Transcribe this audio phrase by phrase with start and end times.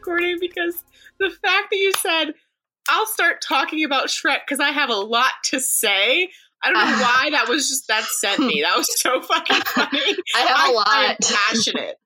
[0.00, 0.82] I recording because
[1.18, 2.34] the fact that you said
[2.88, 6.30] I'll start talking about Shrek because I have a lot to say.
[6.62, 8.62] I don't know why that was just that sent me.
[8.62, 9.98] That was so fucking funny.
[10.36, 11.16] I have a I am lot.
[11.20, 11.96] passionate.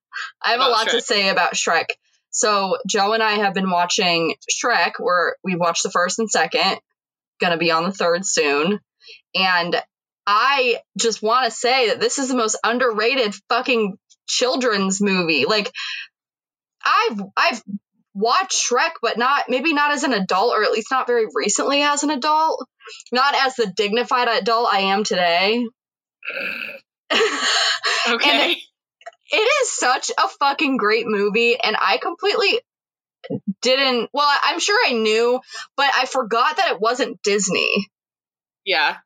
[0.42, 1.86] I have a lot to say about Shrek.
[2.30, 4.92] So Joe and I have been watching Shrek.
[4.98, 6.78] Where we've watched the first and second.
[7.40, 8.80] Gonna be on the third soon.
[9.34, 9.76] And
[10.26, 15.44] I just want to say that this is the most underrated fucking children's movie.
[15.44, 15.70] Like
[16.84, 17.62] I've I've
[18.14, 21.82] watched Shrek, but not maybe not as an adult, or at least not very recently
[21.82, 22.66] as an adult.
[23.12, 25.64] Not as the dignified adult I am today.
[28.06, 28.56] Okay.
[29.30, 32.60] it is such a fucking great movie and i completely
[33.62, 35.40] didn't well i'm sure i knew
[35.76, 37.86] but i forgot that it wasn't disney
[38.66, 38.96] yeah.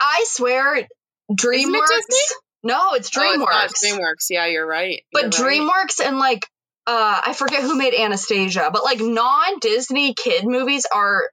[0.00, 0.88] i swear
[1.30, 2.18] dreamworks Disney?
[2.64, 4.26] no it's Oh, dreamworks it's not DreamWorks.
[4.30, 5.02] Yeah, you're right.
[5.12, 5.60] but You're right.
[5.60, 6.46] dreamworks and like
[6.86, 11.30] uh i forget who made anastasia but like non-disney kid movies are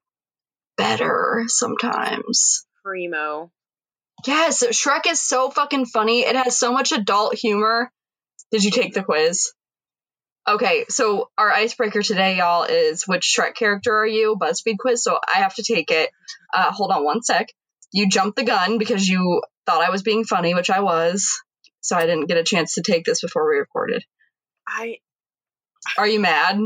[0.77, 3.51] better sometimes Primo.
[4.25, 7.91] yes shrek is so fucking funny it has so much adult humor
[8.51, 9.53] did you take the quiz
[10.45, 14.35] Okay, so our icebreaker today, y'all, is which Shrek character are you?
[14.35, 15.01] BuzzFeed quiz.
[15.01, 16.09] So I have to take it.
[16.53, 17.47] Uh, hold on one sec.
[17.93, 21.29] You jumped the gun because you thought I was being funny, which I was.
[21.79, 24.03] So I didn't get a chance to take this before we recorded.
[24.67, 24.97] I
[25.97, 26.57] Are you mad?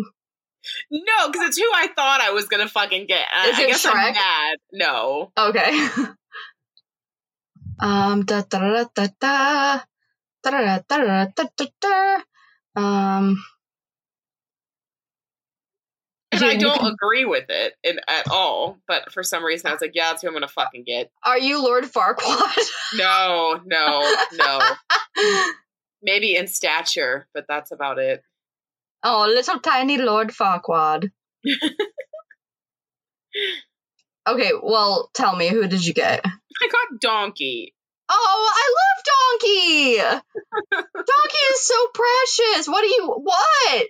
[0.91, 3.25] no, because it's who I thought I was gonna fucking get.
[3.33, 3.93] I, Is I it guess Shrek?
[3.95, 4.57] I'm mad.
[4.71, 5.31] No.
[5.37, 5.87] Okay.
[7.79, 8.25] um.
[8.25, 9.79] Da da da da da.
[10.43, 12.81] Da da da da da da da.
[12.81, 13.43] Um.
[16.31, 18.77] And I don't agree with it in, at all.
[18.87, 21.09] But for some reason, I was like, yeah, that's who I'm gonna fucking get.
[21.23, 22.53] Are you Lord Farquaad?
[22.95, 24.59] No, no, no.
[26.01, 28.23] Maybe in stature, but that's about it.
[29.03, 31.09] Oh, little tiny Lord Farquaad.
[34.27, 36.21] Okay, well, tell me, who did you get?
[36.25, 37.73] I got donkey.
[38.09, 39.03] Oh, I love
[39.41, 40.21] Donkey!
[40.95, 42.67] Donkey is so precious.
[42.67, 43.87] What do you what?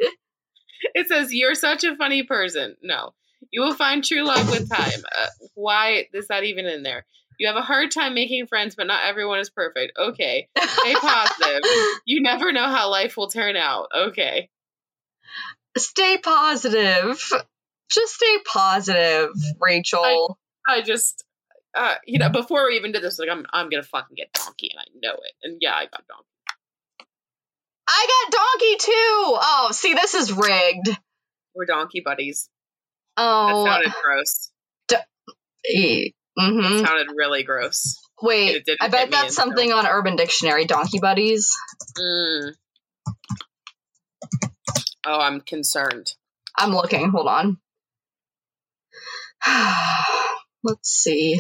[0.94, 2.76] It says you're such a funny person.
[2.82, 3.14] No,
[3.52, 5.02] you will find true love with time.
[5.16, 7.06] Uh, why is that even in there?
[7.40, 9.98] You have a hard time making friends, but not everyone is perfect.
[9.98, 11.62] Okay, stay positive.
[12.06, 13.88] You never know how life will turn out.
[13.96, 14.50] Okay.
[15.78, 17.20] Stay positive.
[17.90, 19.30] Just stay positive,
[19.60, 20.38] Rachel.
[20.68, 21.24] I just,
[21.74, 24.70] uh, you know, before we even did this, like I'm, I'm gonna fucking get donkey,
[24.72, 25.34] and I know it.
[25.44, 26.26] And yeah, I got donkey.
[27.90, 28.92] I got Donkey too.
[28.92, 30.90] Oh, see, this is rigged.
[31.56, 32.50] We're donkey buddies.
[33.16, 34.52] Oh, that sounded gross.
[34.94, 36.82] eh, mhm.
[36.82, 37.96] It sounded really gross.
[38.22, 40.66] Wait, it didn't I bet that's something on Urban Dictionary.
[40.66, 41.56] Donkey buddies.
[41.98, 42.54] Mm.
[45.10, 46.12] Oh, I'm concerned.
[46.58, 47.10] I'm looking.
[47.12, 47.58] Hold on.
[50.64, 51.40] Let's see.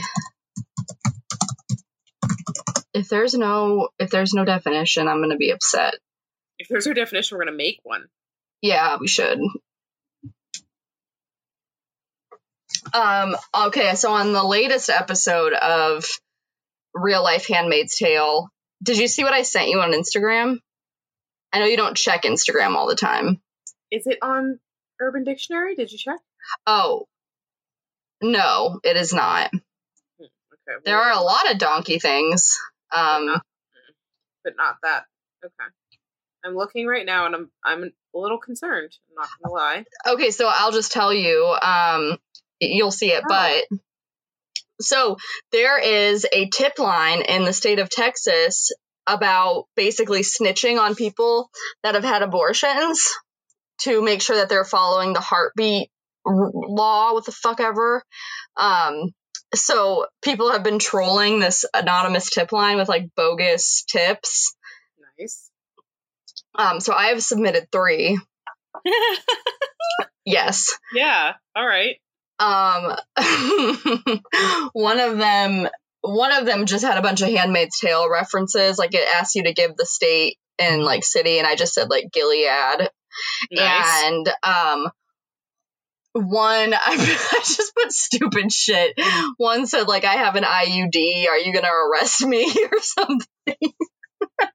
[2.93, 5.95] If there's no if there's no definition, I'm gonna be upset.
[6.57, 8.05] If there's no definition, we're gonna make one.
[8.61, 9.39] Yeah, we should.
[12.93, 13.35] Um,
[13.65, 16.09] okay, so on the latest episode of
[16.93, 18.49] Real Life Handmaid's Tale,
[18.81, 20.59] did you see what I sent you on Instagram?
[21.51, 23.41] I know you don't check Instagram all the time.
[23.91, 24.59] Is it on
[24.99, 25.75] Urban Dictionary?
[25.75, 26.19] Did you check?
[26.65, 27.05] Oh,
[28.21, 29.51] no, it is not.
[30.19, 30.81] Okay.
[30.85, 32.57] There are a lot of donkey things.
[32.91, 33.41] Um,
[34.43, 35.05] but not that.
[35.45, 35.53] Okay.
[36.45, 38.91] I'm looking right now, and I'm I'm a little concerned.
[39.09, 39.85] I'm not gonna lie.
[40.07, 42.17] okay, so I'll just tell you, um,
[42.59, 43.65] you'll see it, Oh.
[43.69, 43.79] but
[44.81, 45.17] so
[45.51, 48.71] there is a tip line in the state of Texas
[49.07, 51.49] about basically snitching on people
[51.83, 53.09] that have had abortions
[53.81, 55.89] to make sure that they're following the heartbeat
[56.25, 58.03] r- law, what the fuck ever.
[58.55, 59.11] Um,
[59.55, 64.55] so people have been trolling this anonymous tip line with like bogus tips.
[65.19, 65.49] Nice.
[66.55, 68.19] Um, so I have submitted three.
[70.25, 70.77] Yes.
[70.93, 71.33] yeah.
[71.55, 71.95] All right.
[72.39, 72.97] um
[74.73, 75.69] one of them
[76.01, 79.43] one of them just had a bunch of handmaid's tale references like it asked you
[79.43, 82.89] to give the state and like city and i just said like gilead
[83.51, 84.03] Nice.
[84.05, 84.91] and um
[86.13, 86.95] one I
[87.43, 88.99] just put stupid shit
[89.37, 93.73] one said like i have an iud are you gonna arrest me or something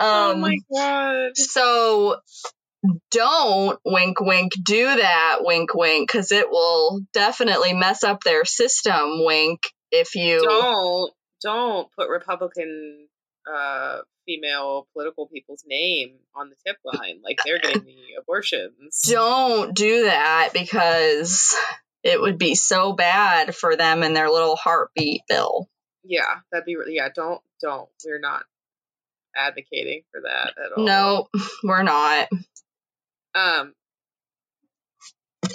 [0.00, 1.36] oh um, my god.
[1.36, 2.20] so
[3.10, 9.24] don't wink wink do that wink wink because it will definitely mess up their system
[9.24, 9.60] wink
[9.90, 11.12] if you Don't
[11.42, 13.08] don't put Republican
[13.52, 19.00] uh, female political people's name on the tip line, like they're getting the abortions.
[19.08, 21.54] Don't do that because
[22.02, 25.68] it would be so bad for them and their little heartbeat bill.
[26.04, 27.08] Yeah, that'd be really, yeah.
[27.14, 27.88] Don't don't.
[28.04, 28.44] We're not
[29.36, 30.84] advocating for that at all.
[30.84, 31.28] No,
[31.64, 32.28] we're not.
[33.34, 33.74] Um.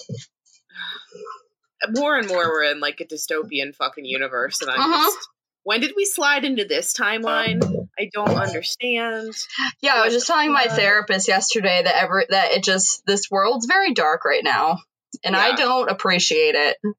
[1.89, 5.07] More and more, we're in like a dystopian fucking universe, and I'm Uh-huh.
[5.11, 5.29] just.
[5.63, 7.87] When did we slide into this timeline?
[7.99, 9.33] I don't understand.
[9.81, 13.65] Yeah, I was just telling my therapist yesterday that ever that it just this world's
[13.67, 14.79] very dark right now,
[15.23, 16.77] and I don't appreciate it.
[16.83, 16.91] No,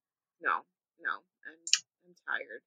[1.00, 1.10] no,
[1.46, 1.56] I'm
[2.06, 2.62] I'm tired.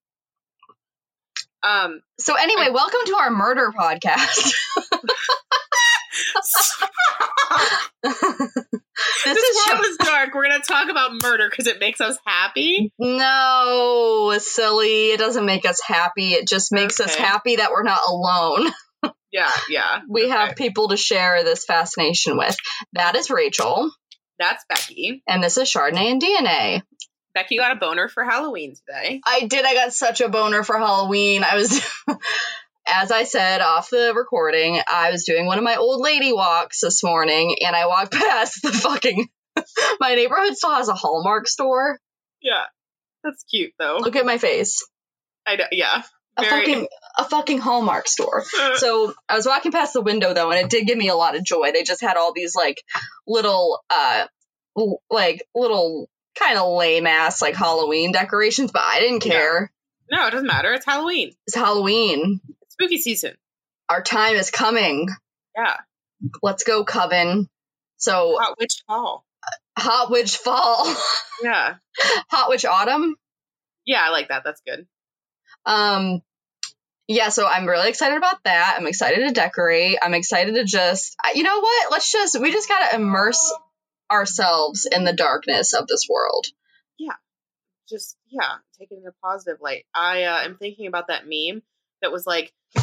[1.93, 4.53] Um, So anyway, welcome to our murder podcast.
[9.25, 10.33] this this is world is dark.
[10.33, 12.91] We're gonna talk about murder because it makes us happy.
[12.99, 15.11] no silly.
[15.11, 16.33] It doesn't make us happy.
[16.33, 18.71] It just makes us happy that we're not alone.
[19.31, 19.99] Yeah, yeah.
[20.07, 20.31] We Okay.
[20.31, 22.55] have people to share this fascination with.
[22.93, 23.91] That is Rachel,
[24.39, 25.21] That's Becky.
[25.27, 26.81] and this is Chardonnay and DNA.
[27.33, 29.19] Becky got a boner for Halloween today.
[29.25, 29.65] I did.
[29.65, 31.43] I got such a boner for Halloween.
[31.43, 31.85] I was,
[32.87, 36.81] as I said off the recording, I was doing one of my old lady walks
[36.81, 39.27] this morning, and I walked past the fucking.
[39.99, 41.99] my neighborhood still has a Hallmark store.
[42.41, 42.63] Yeah,
[43.23, 43.97] that's cute though.
[44.01, 44.85] Look at my face.
[45.47, 45.65] I know.
[45.71, 46.03] Yeah.
[46.37, 46.87] A fucking
[47.17, 48.43] a fucking Hallmark store.
[48.75, 51.37] So I was walking past the window though, and it did give me a lot
[51.37, 51.71] of joy.
[51.71, 52.81] They just had all these like
[53.25, 54.25] little, uh,
[54.77, 59.31] l- like little kind of lame ass like Halloween decorations, but I didn't Yeah.
[59.31, 59.71] care.
[60.11, 60.73] no, it doesn't matter.
[60.73, 61.31] It's Halloween.
[61.47, 62.41] It's Halloween.
[62.75, 63.35] Spooky season.
[63.89, 65.09] Our time is coming.
[65.55, 65.77] Yeah.
[66.41, 67.49] Let's go, Coven.
[67.97, 69.25] So Hot witch fall.
[69.77, 70.85] Hot Witch Fall,
[71.43, 71.75] Yeah.
[72.29, 73.15] Hot Witch Autumn.
[73.85, 74.43] Yeah, I like that.
[74.43, 74.87] That's good.
[75.65, 76.21] Um,
[77.07, 78.75] yeah, so I'm really excited about that.
[78.77, 79.97] I'm excited to decorate.
[80.01, 81.91] I'm excited to just, you know what?
[81.91, 83.53] Let's just, we just gotta immerse
[84.11, 86.47] ourselves in the darkness of this world.
[86.97, 87.13] Yeah.
[87.89, 89.85] Just yeah, take it in a positive light.
[89.93, 91.61] I uh, am thinking about that meme
[92.01, 92.53] that was like,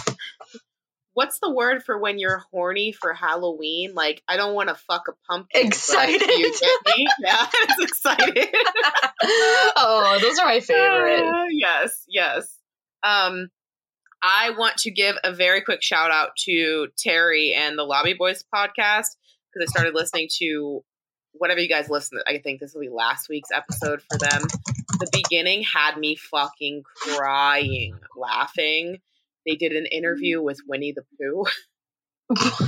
[1.15, 5.09] "What's the word for when you're horny for Halloween?" Like, I don't want to fuck
[5.09, 5.67] a pumpkin.
[5.67, 6.21] Excited.
[6.21, 7.07] You get me?
[7.21, 8.49] Yeah, it's excited.
[9.77, 11.23] oh, those are my favorite.
[11.23, 12.57] Uh, yes, yes.
[13.03, 13.49] Um,
[14.23, 18.45] I want to give a very quick shout out to Terry and the Lobby Boys
[18.55, 19.17] podcast
[19.53, 20.85] because I started listening to
[21.33, 22.21] whatever you guys listen.
[22.27, 24.43] I think this will be last week's episode for them.
[24.89, 28.99] The beginning had me fucking crying, laughing.
[29.47, 31.45] They did an interview with Winnie the Pooh.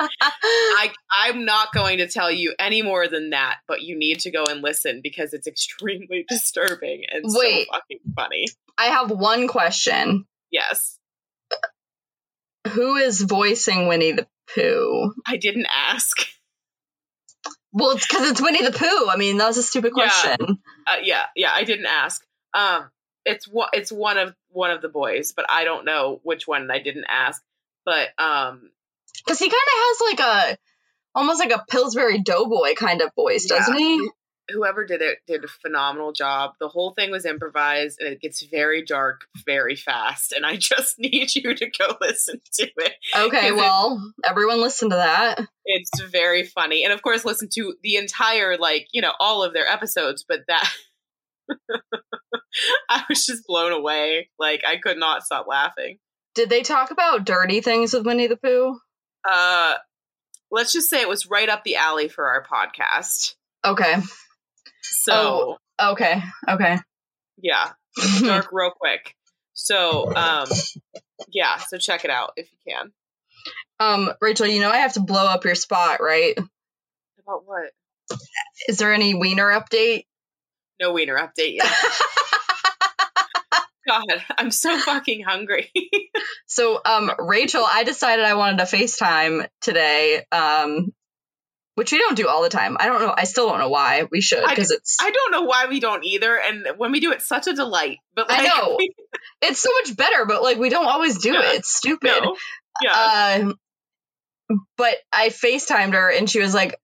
[0.00, 4.30] I I'm not going to tell you any more than that, but you need to
[4.30, 7.66] go and listen because it's extremely disturbing and Wait.
[7.66, 8.46] so fucking funny.
[8.76, 10.26] I have one question.
[10.50, 10.98] Yes.
[12.68, 15.12] Who is voicing Winnie the Pooh?
[15.26, 16.26] I didn't ask.
[17.74, 19.08] Well, it's because it's Winnie the Pooh.
[19.10, 20.04] I mean, that was a stupid Yeah.
[20.08, 20.58] question.
[20.86, 22.24] Uh, yeah, yeah, I didn't ask.
[22.54, 22.88] Um,
[23.24, 26.70] it's one, it's one of one of the boys, but I don't know which one.
[26.70, 27.42] I didn't ask,
[27.84, 28.70] but um,
[29.24, 30.20] Because he kind of has like
[30.54, 30.58] a,
[31.16, 34.08] almost like a Pillsbury Doughboy kind of voice, doesn't he?
[34.50, 36.52] Whoever did it did a phenomenal job.
[36.60, 40.32] The whole thing was improvised, and it gets very dark very fast.
[40.32, 42.92] And I just need you to go listen to it.
[43.16, 45.40] Okay, Is it- well, everyone listen to that.
[45.64, 49.52] It's very funny, and of course, listen to the entire like you know all of
[49.52, 50.24] their episodes.
[50.28, 50.70] But that.
[52.88, 54.30] I was just blown away.
[54.38, 55.98] Like I could not stop laughing.
[56.34, 58.78] Did they talk about dirty things with Winnie the Pooh?
[59.28, 59.74] Uh,
[60.50, 63.34] let's just say it was right up the alley for our podcast.
[63.64, 63.96] Okay,
[64.84, 66.78] So okay, okay.
[67.38, 67.72] yeah,
[68.20, 69.14] dark real quick.
[69.54, 70.48] So um,
[71.32, 72.92] yeah, so check it out if you can.
[73.80, 76.36] um, Rachel, you know I have to blow up your spot, right?
[76.36, 77.70] About what?
[78.68, 80.04] Is there any wiener update?
[80.80, 81.72] No wiener update yet.
[83.86, 85.70] God, I'm so fucking hungry.
[86.46, 90.24] so, um, Rachel, I decided I wanted to FaceTime today.
[90.32, 90.92] Um,
[91.74, 92.76] which we don't do all the time.
[92.78, 93.14] I don't know.
[93.16, 96.04] I still don't know why we should because it's I don't know why we don't
[96.04, 97.98] either, and when we do, it's such a delight.
[98.14, 98.78] But I like, know.
[99.42, 101.40] it's so much better, but like we don't always do Yeah.
[101.40, 101.54] it.
[101.56, 102.12] It's stupid.
[102.22, 102.36] no,
[102.82, 103.54] yeah, Um,
[104.76, 106.76] but I FaceTimed her and she was like,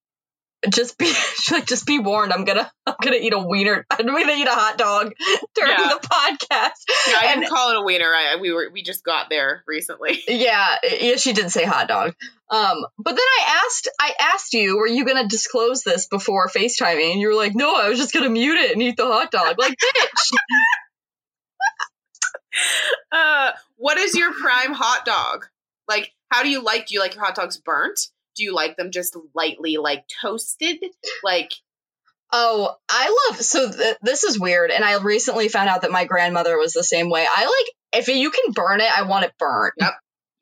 [0.69, 1.11] "Just be,
[1.51, 2.33] like, just be warned.
[2.33, 3.87] I'm gonna, I'm gonna eat a wiener.
[3.91, 5.13] I'm gonna eat a hot dog
[5.55, 5.89] during Yeah.
[6.01, 6.73] the podcast."
[7.09, 8.13] Yeah, I and- didn't call it a wiener.
[8.13, 10.21] I we were we just got there recently.
[10.29, 12.15] Yeah, yeah, she did say hot dog.
[12.51, 17.13] Um, but then I asked, I asked you, were you gonna disclose this before FaceTiming?
[17.13, 19.31] And you were like, "No, I was just gonna mute it and eat the hot
[19.31, 20.37] dog." Like, bitch.
[23.13, 25.47] Uh, what is your prime hot dog?
[25.89, 26.87] Like, how do you like?
[26.87, 28.01] Do you like your hot dogs burnt?
[28.37, 30.79] Do you like them just lightly like toasted?
[31.25, 31.53] Like,
[32.33, 36.05] Oh, I love so th- this is weird, and I recently found out that my
[36.05, 37.27] grandmother was the same way.
[37.29, 39.75] I like if you can burn it, I want it burnt.
[39.81, 39.93] Yep.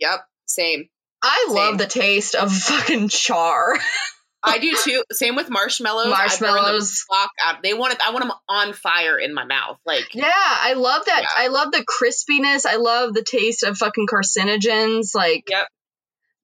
[0.00, 0.88] yep, same.
[1.22, 1.56] I Same.
[1.56, 3.78] love the taste of fucking char.
[4.44, 5.02] I do too.
[5.10, 6.06] Same with marshmallows.
[6.06, 7.04] I burn them Marshmallows.
[7.10, 7.62] fuck out.
[7.62, 8.00] They want it.
[8.06, 9.78] I want them on fire in my mouth.
[9.84, 11.22] Like, Yeah, I love that.
[11.22, 11.44] Yeah.
[11.44, 12.64] I love the crispiness.
[12.64, 15.12] I love the taste of fucking carcinogens.
[15.14, 15.66] Like, yep,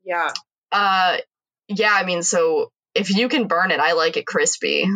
[0.04, 0.32] yeah,
[0.72, 1.18] uh,
[1.68, 1.92] yeah.
[1.92, 4.88] I mean, so if you can burn it, I like it crispy.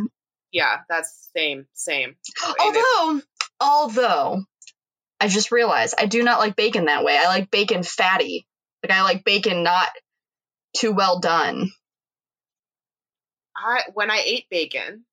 [0.53, 0.79] yeah.
[0.89, 2.17] That's same, same.
[2.61, 3.23] Although,
[3.61, 4.45] although,
[5.21, 7.17] I just realized I do not like bacon that way.
[7.17, 8.47] I like bacon fatty.
[8.83, 9.89] Like I like bacon not
[10.77, 11.71] too well done.
[13.57, 15.05] I when I ate bacon,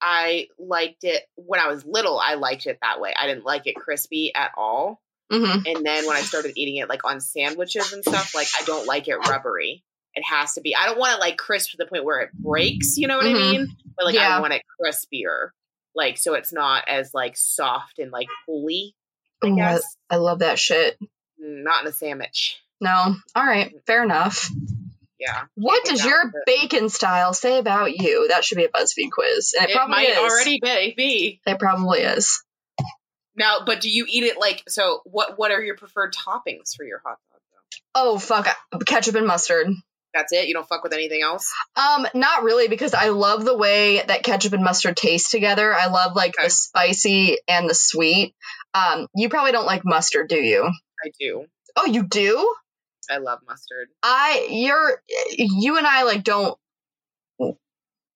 [0.00, 2.18] I liked it when I was little.
[2.18, 3.14] I liked it that way.
[3.18, 5.00] I didn't like it crispy at all.
[5.30, 8.64] hmm And then when I started eating it like on sandwiches and stuff, like I
[8.64, 9.82] don't like it rubbery.
[10.18, 10.74] It has to be.
[10.74, 12.96] I don't want it like crisp to the point where it breaks.
[12.96, 13.36] You know what Mhm.
[13.36, 13.76] I mean?
[13.96, 14.36] But like Yeah.
[14.36, 15.50] I want it crispier,
[15.94, 18.26] like so it's not as like soft and like.
[18.48, 18.90] I Ooh,
[19.44, 20.98] I, guess I love that shit.
[21.40, 22.60] Mm, not in a sandwich.
[22.80, 24.50] No, all right, fair enough.
[25.20, 28.28] Yeah, What does your bacon style say about you?
[28.28, 30.18] That should be a BuzzFeed quiz, and it, it probably might is.
[30.18, 30.94] already be.
[30.96, 31.40] be.
[31.46, 32.42] It probably is.
[33.36, 35.00] Now, but do you eat it like so?
[35.04, 37.40] What What are your preferred toppings for your hot dog?
[37.94, 38.00] Though?
[38.00, 38.48] Oh fuck,
[38.86, 39.68] ketchup and mustard.
[40.18, 40.48] That's it.
[40.48, 41.52] You don't fuck with anything else.
[41.76, 45.72] Um, not really, because I love the way that ketchup and mustard taste together.
[45.72, 46.48] I love like Okay.
[46.48, 48.34] the spicy and the sweet.
[48.74, 50.64] Um, you probably don't like mustard, do you?
[50.64, 51.44] I do.
[51.76, 52.52] Oh, you do?
[53.08, 53.88] I love mustard.
[54.02, 56.58] I you're you and I like don't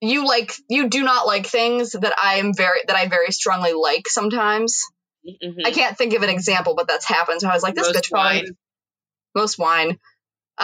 [0.00, 3.72] you like you do not like things that I am very that I very strongly
[3.72, 4.82] like sometimes.
[5.24, 5.64] Mhm.
[5.64, 7.40] I can't think of an example, but that's happened.
[7.40, 8.50] So I was like, this Most bitch probably
[9.36, 9.98] most wine.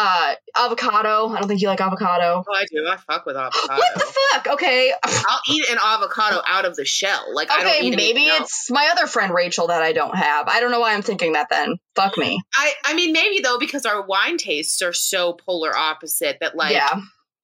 [0.00, 1.28] Uh avocado.
[1.28, 2.44] I don't think you like avocado.
[2.48, 2.86] Oh, I do.
[2.86, 3.66] I fuck with avocado.
[3.78, 4.46] What the fuck?
[4.54, 4.92] Okay.
[5.02, 7.34] I'll eat an avocado out of the shell.
[7.34, 10.46] Like I don't Okay, eat maybe it's my other friend Rachel that I don't have.
[10.46, 11.78] I don't know why I'm thinking that then.
[11.96, 12.40] Fuck me.
[12.54, 12.72] I.
[12.84, 17.00] I mean, maybe though because our wine tastes are so polar opposite that like yeah.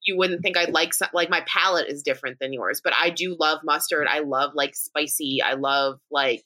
[0.06, 2.80] you wouldn't think I'd like some, like my palate is different than yours.
[2.84, 4.06] But I do love mustard.
[4.08, 5.42] I love like spicy.
[5.44, 6.44] I love like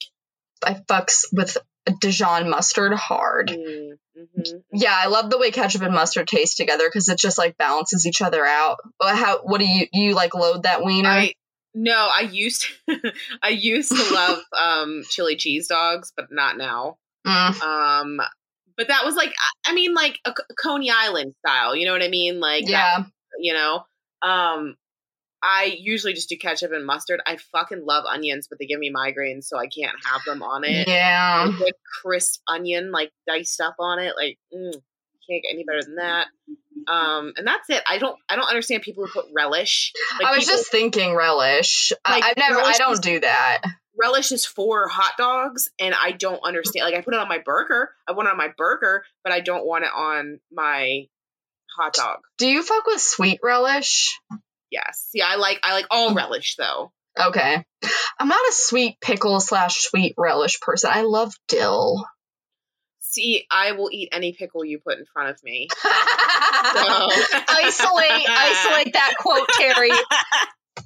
[0.65, 1.57] I fucks with
[1.99, 3.49] Dijon mustard hard.
[3.49, 7.37] mm, mhm, Yeah, I love the way ketchup and mustard taste together because it just
[7.37, 8.77] like balances each other out.
[8.99, 9.39] But How?
[9.43, 11.09] What do you you like load that wiener?
[11.09, 11.33] I
[11.75, 12.65] no, I used
[13.43, 16.97] I used to love um chili cheese dogs, but not now.
[17.25, 18.21] Mm, Um
[18.77, 19.33] but that was like
[19.67, 22.39] I- mean like a C- Coney Island style, you know what I mean?
[22.39, 23.03] Like that, yeah,
[23.37, 23.85] you know.
[24.21, 24.75] Um
[25.41, 27.21] I usually just do ketchup and mustard.
[27.25, 30.63] I fucking love onions, but they give me migraines, so I can't have them on
[30.65, 30.87] it.
[30.87, 31.47] yeah.
[31.57, 35.95] Good crisp onion, like diced up on it, like mm, can't get any better than
[35.95, 36.27] that.
[36.87, 37.83] Um, and that's it.
[37.87, 39.93] I don't, I don't understand people who put relish.
[40.19, 41.91] Like I was people- just thinking relish.
[42.07, 42.59] Like, I, I've never.
[42.59, 43.61] I don't is- do that.
[43.99, 46.85] relish is for hot dogs, and I don't understand.
[46.85, 47.89] Like I put it on my burger.
[48.07, 51.07] I want it on my burger, but I don't want it on my
[51.77, 52.19] hot dog.
[52.37, 54.17] Do you fuck with sweet relish?
[54.71, 55.09] Yes.
[55.13, 56.91] Yeah, I like, I like all relish though.
[57.19, 57.65] Okay.
[58.19, 60.91] I'm not a sweet pickle slash sweet relish person.
[60.93, 62.05] I love dill.
[62.99, 65.67] See, I will eat any pickle you put in front of me.
[65.83, 67.09] isolate,
[68.29, 69.89] isolate that quote, Terry,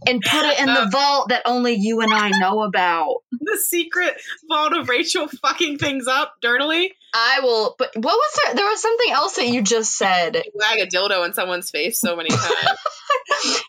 [0.08, 3.18] and put it in the Uh, vault that only you and I know about.
[3.54, 4.16] The secret
[4.48, 6.94] vault of Rachel fucking things up dirtily.
[7.14, 7.76] I will.
[7.78, 8.56] But what was there?
[8.56, 10.42] There was something else that you just said.
[10.56, 12.80] Wag a dildo in someone's face so many times.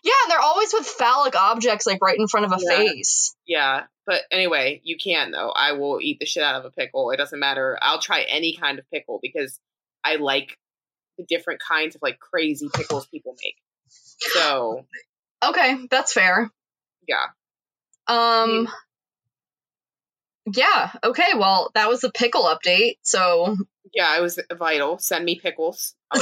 [0.03, 2.75] Yeah, and they're always with phallic objects, like right in front of a Yeah.
[2.77, 3.35] face.
[3.45, 5.49] yeah, but anyway, you can though.
[5.49, 7.11] I will eat the shit out of a pickle.
[7.11, 7.77] It doesn't matter.
[7.81, 9.59] I'll try any kind of pickle because
[10.03, 10.57] I like
[11.17, 13.55] the different kinds of like crazy pickles people make.
[14.33, 14.85] So
[15.43, 16.49] Okay, that's fair.
[17.07, 17.25] yeah,
[18.07, 18.67] Um
[20.53, 20.91] yeah.
[21.03, 21.33] Okay.
[21.35, 22.97] Well, that was the pickle update.
[23.01, 23.55] So
[23.93, 24.97] yeah, it was vital.
[24.99, 25.95] Send me pickles.
[26.13, 26.21] um.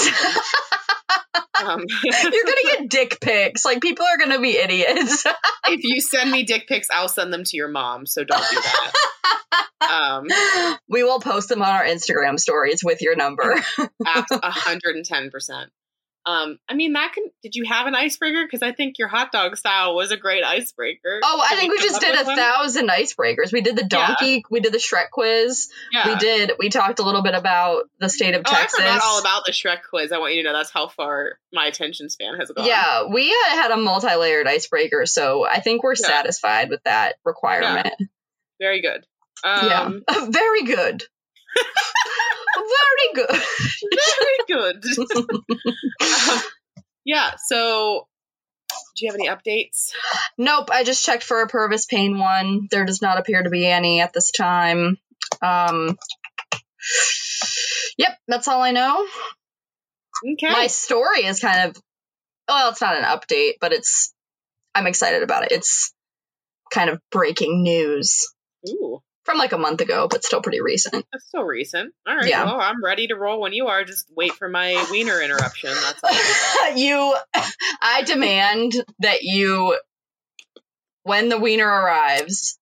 [2.04, 3.66] You're gonna get dick pics.
[3.66, 5.26] Like people are gonna be idiots.
[5.68, 8.06] if you send me dick pics, I'll send them to your mom.
[8.06, 8.94] So don't do that.
[9.84, 10.28] Um,
[10.88, 13.54] we will post them on our Instagram stories with your number.
[14.32, 15.66] 110%.
[16.26, 17.26] Um, I mean that can.
[17.42, 18.46] Did you have an icebreaker?
[18.46, 21.20] Because I think your hot dog style was a great icebreaker.
[21.22, 22.38] Oh, I Did think we just did a one?
[22.38, 23.52] thousand icebreakers.
[23.52, 24.08] We did the Yeah.
[24.08, 24.46] donkey.
[24.50, 25.70] We did the Shrek quiz.
[25.92, 26.08] Yeah.
[26.08, 26.54] We did.
[26.60, 28.80] We talked a little bit about the state of Oh, Texas.
[28.80, 30.14] I forgot all about the Shrek quiz.
[30.14, 32.66] I want you to know that's how far my attention span has gone.
[32.66, 36.08] Yeah, we uh, had a multi-layered icebreaker, so I think we're Yeah.
[36.08, 37.94] satisfied with that requirement.
[38.62, 39.06] very good.
[39.44, 41.04] Um, yeah, very good.
[42.56, 43.42] Very good.
[44.48, 44.84] Very good.
[45.16, 45.46] Um,
[47.06, 47.32] yeah.
[47.48, 48.08] So,
[48.96, 49.92] do you have any updates?
[50.38, 52.68] Nope, I just checked for a Purvis Pain one.
[52.70, 54.98] There does not appear to be any at this time.
[55.42, 55.98] Um,
[57.98, 59.06] yep, that's all I know.
[60.34, 60.52] Okay.
[60.52, 61.82] My story is kind of
[62.48, 64.14] well, it's not an update, but it's
[64.76, 65.52] I'm excited about it.
[65.52, 65.94] It's
[66.72, 68.28] kind of breaking news
[68.70, 71.06] Ooh, from like a month ago, but still pretty recent.
[71.12, 71.94] that's so recent.
[72.08, 72.30] All right.
[72.30, 72.46] Yeah.
[72.46, 73.84] Well, I'm ready to roll when you are.
[73.84, 75.72] Just wait for my wiener interruption.
[75.74, 76.76] That's all.
[76.76, 77.16] you
[77.82, 79.78] I demand that you
[81.04, 82.58] when the wiener arrives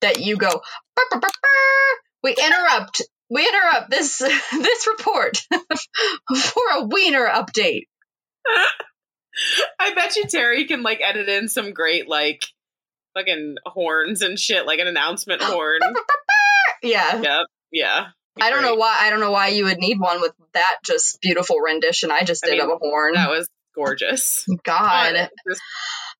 [0.00, 0.50] that you go
[0.96, 4.18] "Burr, burr, burr, burr." we interrupt we interrupt this
[4.52, 5.38] this report
[6.36, 7.86] for a wiener update.
[9.78, 12.44] I bet you Terry can like edit in some great like
[13.18, 15.80] fucking horns and shit, like an announcement horn.
[16.82, 17.20] Yeah.
[17.20, 17.46] yep.
[17.72, 18.06] Yeah.
[18.40, 21.20] I don't know why I don't know why you would need one with that just
[21.20, 23.14] beautiful rendition I just I did mean, of a horn.
[23.14, 24.44] That was gorgeous.
[24.64, 25.60] God, Just-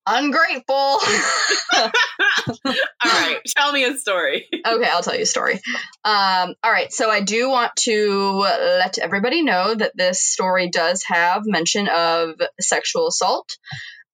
[0.07, 0.75] ungrateful.
[1.75, 1.93] all
[3.05, 3.39] right.
[3.57, 4.47] Tell me a story.
[4.53, 5.61] okay, I'll tell you a story.
[6.05, 11.05] Um, all right, so I do want to let everybody know that this story does
[11.07, 13.57] have mention of sexual assault.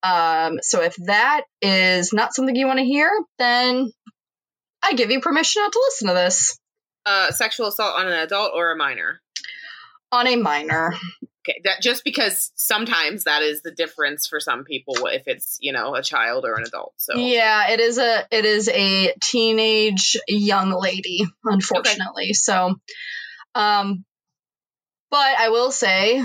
[0.04, 3.90] Um, so if that is not something you want to hear, then
[4.82, 6.58] I give you permission not to listen to this
[7.06, 9.20] Uh, sexual assault on an adult or a minor.
[10.12, 10.94] on a minor.
[11.46, 15.72] Okay, that just because sometimes that is the difference for some people if it's you
[15.72, 16.94] know a child or an adult.
[16.96, 22.32] So Yeah, it is a it is a teenage young lady, unfortunately.
[22.32, 22.76] So,
[23.54, 24.04] um,
[25.10, 26.22] but I will say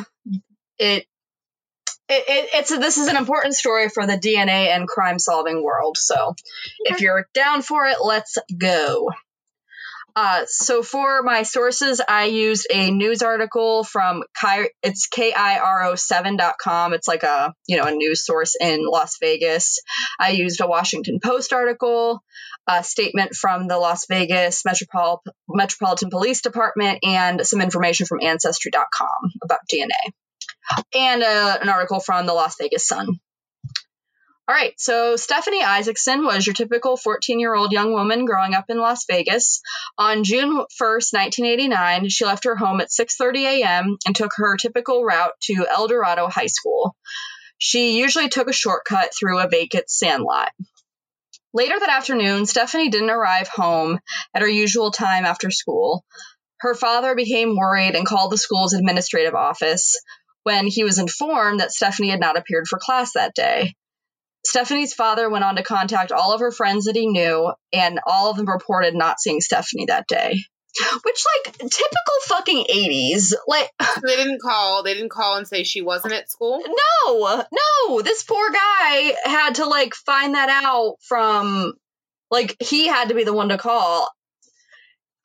[0.77, 1.05] it.
[2.09, 5.63] It, it, it's a, this is an important story for the DNA and crime solving
[5.63, 5.97] world.
[5.97, 6.35] So,
[6.81, 9.09] if you're down for it, let's go.
[10.15, 16.93] Uh, so for my sources, I used a news article from Ki- it's kiro7.com.
[16.93, 19.79] It's like a you know a news source in Las Vegas.
[20.19, 22.21] I used a Washington Post article,
[22.67, 29.31] a statement from the Las Vegas Metropol- Metropolitan Police Department, and some information from Ancestry.com
[29.41, 30.13] about DNA,
[30.93, 33.19] and uh, an article from the Las Vegas Sun.
[34.49, 38.65] All right, so Stephanie Isaacson was your typical 14 year old young woman growing up
[38.69, 39.61] in Las Vegas.
[39.95, 43.97] On June 1st, 1989, she left her home at 6:30 a.m.
[44.07, 46.95] and took her typical route to Eldorado High School.
[47.59, 50.51] She usually took a shortcut through a vacant sandlot.
[51.53, 53.99] Later that afternoon, Stephanie didn't arrive home
[54.33, 56.03] at her usual time after school.
[56.61, 59.95] Her father became worried and called the school's administrative office
[60.43, 63.73] when he was informed that Stephanie had not appeared for class that day.
[64.45, 68.31] Stephanie's father went on to contact all of her friends that he knew, and all
[68.31, 70.39] of them reported not seeing Stephanie that day.
[71.03, 73.33] Which, like, typical fucking 80s.
[73.47, 73.69] Like,
[74.05, 74.83] they didn't call.
[74.83, 76.63] They didn't call and say she wasn't at school.
[77.05, 81.73] no, no, this poor guy had to, like, find that out from,
[82.31, 84.09] like, he had to be the one to call.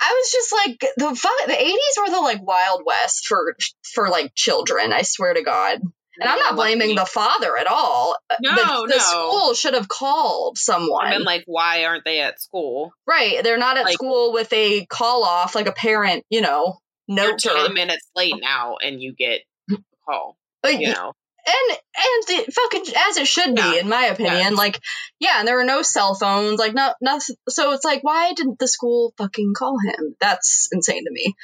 [0.01, 3.57] I was just like the fu- the 80s were the like wild west for
[3.95, 5.81] for like children, I swear to god.
[6.17, 8.17] And I'm not blaming the father at all.
[8.31, 8.99] Uh, no, the, the no.
[8.99, 11.05] school should have called someone.
[11.07, 12.93] I've been like, why aren't they at school?
[13.05, 13.43] Right.
[13.43, 16.79] They're not at Like- school with a call off, like a parent, you know,
[17.09, 19.41] note ten minutes late now, and you get
[19.73, 19.77] a
[20.07, 20.37] call.
[20.63, 21.15] like, You know,
[21.47, 23.81] and and it fucking as it should be, Yeah.
[23.81, 24.37] in my opinion.
[24.37, 24.53] Yes.
[24.57, 24.81] Like,
[25.19, 27.37] yeah, and there were no cell phones, like no nothing.
[27.49, 30.17] So it's like, why didn't the school fucking call him?
[30.21, 31.35] That's insane to me.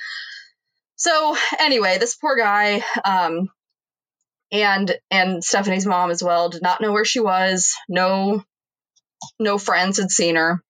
[0.97, 3.49] So anyway, this poor guy, um,
[4.53, 7.75] and and Stephanie's mom as well did not know where she was.
[7.89, 8.43] No,
[9.39, 10.63] no friends had seen her.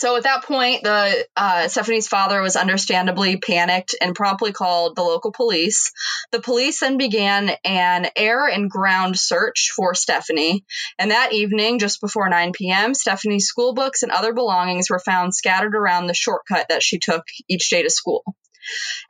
[0.00, 5.02] So at that point, the uh, Stephanie's father was understandably panicked and promptly called the
[5.02, 5.92] local police.
[6.32, 10.64] The police then began an air and ground search for Stephanie.
[10.98, 15.34] And that evening, just before 9 p.m., Stephanie's school books and other belongings were found
[15.34, 18.24] scattered around the shortcut that she took each day to school.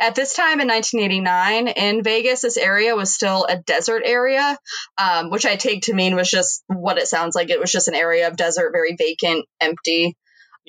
[0.00, 4.58] At this time in 1989, in Vegas, this area was still a desert area,
[4.98, 7.50] um, which I take to mean was just what it sounds like.
[7.50, 10.16] It was just an area of desert, very vacant, empty.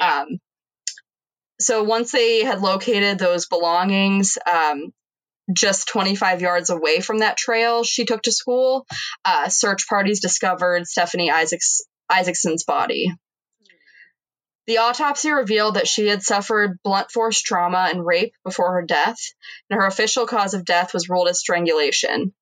[0.02, 0.40] Um,
[1.60, 4.92] so once they had located those belongings, um,
[5.54, 8.86] just 25 yards away from that trail she took to school,
[9.24, 13.14] uh, search parties discovered Stephanie Isaacs, Isaacson's body.
[14.68, 19.18] The autopsy revealed that she had suffered blunt force trauma and rape before her death,
[19.70, 22.34] and her official cause of death was ruled as strangulation.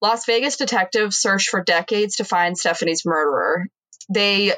[0.00, 3.66] Las Vegas detectives searched for decades to find Stephanie's murderer.
[4.08, 4.54] They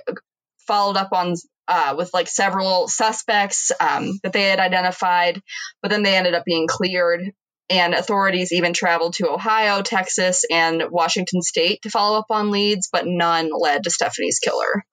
[0.69, 1.35] followed up on
[1.67, 5.43] uh, with like several suspects um, that they had identified,
[5.83, 7.33] but then they ended up being cleared.
[7.71, 12.89] And authorities even traveled to Ohio, Texas, and Washington State to follow up on leads,
[12.91, 14.85] but none led to Stephanie's killer.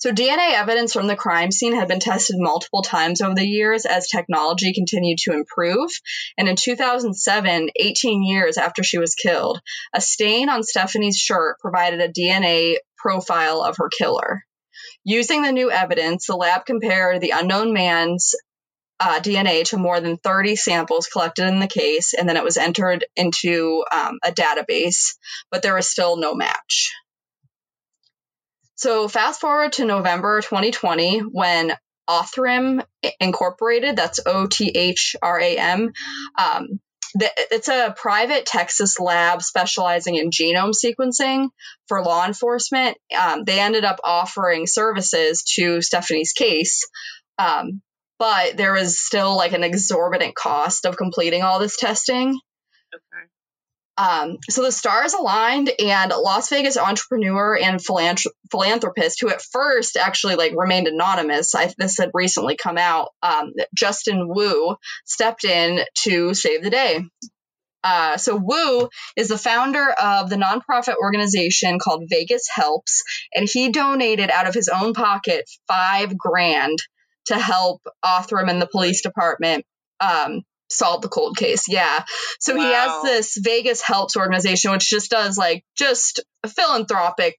[0.00, 3.84] So, DNA evidence from the crime scene had been tested multiple times over the years
[3.84, 5.90] as technology continued to improve.
[6.36, 9.60] And in 2007, 18 years after she was killed,
[9.92, 14.44] a stain on Stephanie's shirt provided a DNA profile of her killer.
[15.04, 18.34] Using the new evidence, the lab compared the unknown man's
[19.00, 22.56] uh, DNA to more than 30 samples collected in the case, and then it was
[22.56, 25.16] entered into um, a database,
[25.50, 26.92] but there was still no match.
[28.74, 31.72] So fast forward to November 2020 when
[32.08, 32.82] Othram
[33.20, 35.92] Incorporated, that's O T H R A M,
[36.38, 36.80] um,
[37.14, 41.48] it's a private Texas lab specializing in genome sequencing
[41.86, 42.96] for law enforcement.
[43.18, 46.88] Um, they ended up offering services to Stephanie's case,
[47.38, 47.82] um,
[48.18, 52.38] but there was still like an exorbitant cost of completing all this testing.
[52.94, 53.26] Okay.
[53.98, 59.96] Um, so the stars aligned, and Las Vegas entrepreneur and philanthrop- philanthropist, who at first
[59.96, 63.08] actually like remained anonymous, I, this had recently come out.
[63.24, 67.00] Um, Justin Wu stepped in to save the day.
[67.82, 73.02] Uh, so Wu is the founder of the nonprofit organization called Vegas Helps,
[73.34, 76.78] and he donated out of his own pocket five grand
[77.26, 79.64] to help Othram and the police department
[80.00, 81.64] um, solve the cold case.
[81.68, 82.04] Yeah.
[82.40, 82.62] So wow.
[82.62, 87.36] he has this Vegas Helps organization, which just does like just philanthropic,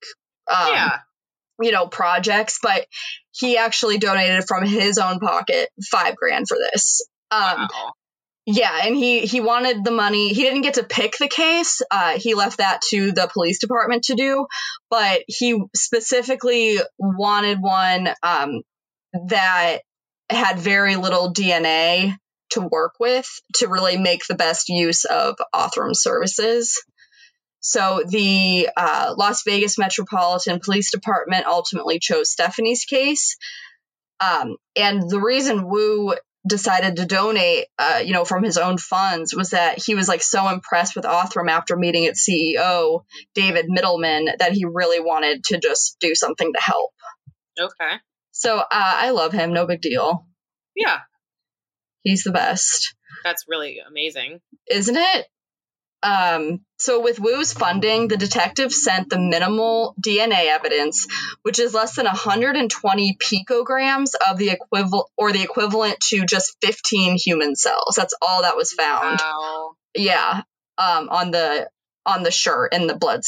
[0.49, 0.97] um, yeah.
[1.61, 2.59] you know, projects.
[2.61, 2.85] But
[3.31, 7.07] he actually donated from his own pocket five grand for this.
[7.31, 7.93] Um, wow.
[8.51, 10.29] Yeah, and he he wanted the money.
[10.29, 11.83] He didn't get to pick the case.
[11.91, 14.47] Uh, he left that to the police department to do,
[14.89, 18.63] but he specifically wanted one um,
[19.27, 19.79] that
[20.31, 22.15] had very little DNA
[22.51, 26.81] to work with to really make the best use of Othram services.
[27.61, 33.37] So the uh, Las Vegas Metropolitan Police Department ultimately chose Stephanie's case.
[34.19, 36.15] Um, and the reason Wu
[36.47, 40.21] decided to donate, uh, you know, from his own funds was that he was like
[40.21, 43.03] so impressed with Othram after meeting its CEO,
[43.35, 46.91] David Mittelman, that he really wanted to just do something to help.
[47.59, 47.95] Okay.
[48.31, 49.53] So uh, I love him.
[49.53, 50.25] No big deal.
[50.75, 50.99] Yeah.
[52.03, 52.95] He's the best.
[53.23, 54.39] That's really amazing.
[54.69, 55.27] Isn't it?
[56.01, 61.07] Um, so with Wu's funding, the detective sent the minimal DNA evidence,
[61.41, 67.17] which is less than 120 picograms of the equivalent or the equivalent to just 15
[67.17, 67.95] human cells.
[67.97, 69.19] That's all that was found.
[69.19, 69.71] Wow.
[69.93, 70.41] Yeah.
[70.77, 71.69] Um, on the
[72.05, 73.25] on the shirt and the blood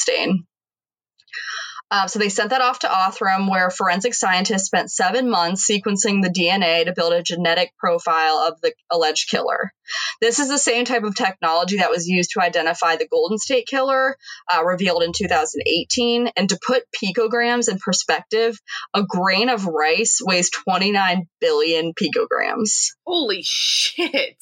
[1.91, 6.23] Um, so they sent that off to Othram, where forensic scientists spent seven months sequencing
[6.23, 9.73] the DNA to build a genetic profile of the alleged killer.
[10.21, 13.67] This is the same type of technology that was used to identify the Golden State
[13.67, 14.15] Killer,
[14.51, 16.29] uh, revealed in 2018.
[16.37, 18.57] And to put picograms in perspective,
[18.93, 22.91] a grain of rice weighs 29 billion picograms.
[23.05, 24.37] Holy shit!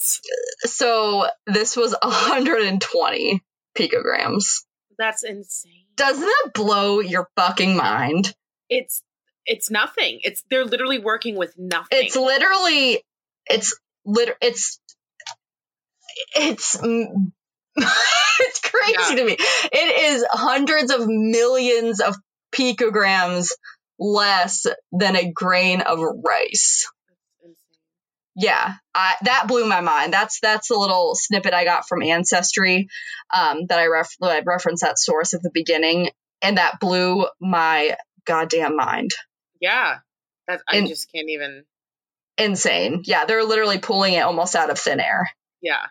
[0.66, 3.42] So this was 120
[3.76, 4.64] picograms.
[5.00, 5.89] That's insane.
[6.00, 8.34] Doesn't that blow your fucking mind?
[8.70, 9.04] It's
[9.46, 10.20] it's nothing.
[10.24, 11.88] It's they're literally working with nothing.
[11.92, 13.04] It's literally
[13.48, 14.80] it's lit it's
[16.38, 17.32] it's mm,
[17.76, 19.16] it's crazy yeah.
[19.16, 19.36] to me.
[19.40, 22.16] It is hundreds of millions of
[22.56, 23.50] picograms
[24.00, 26.90] less than a grain of rice
[28.36, 30.14] yeah, I, that blew my mind.
[30.14, 32.88] That's that's a little snippet I got from Ancestry
[33.34, 36.10] um, that I, ref- that I referenced that source at the beginning,
[36.42, 39.12] and that blew my goddamn mind.
[39.60, 39.98] Yeah,
[40.48, 41.66] that I and, just can't even.
[42.38, 43.02] Insane.
[43.04, 45.30] Yeah, they're literally pulling it almost out of thin air.
[45.62, 45.88] Yeah.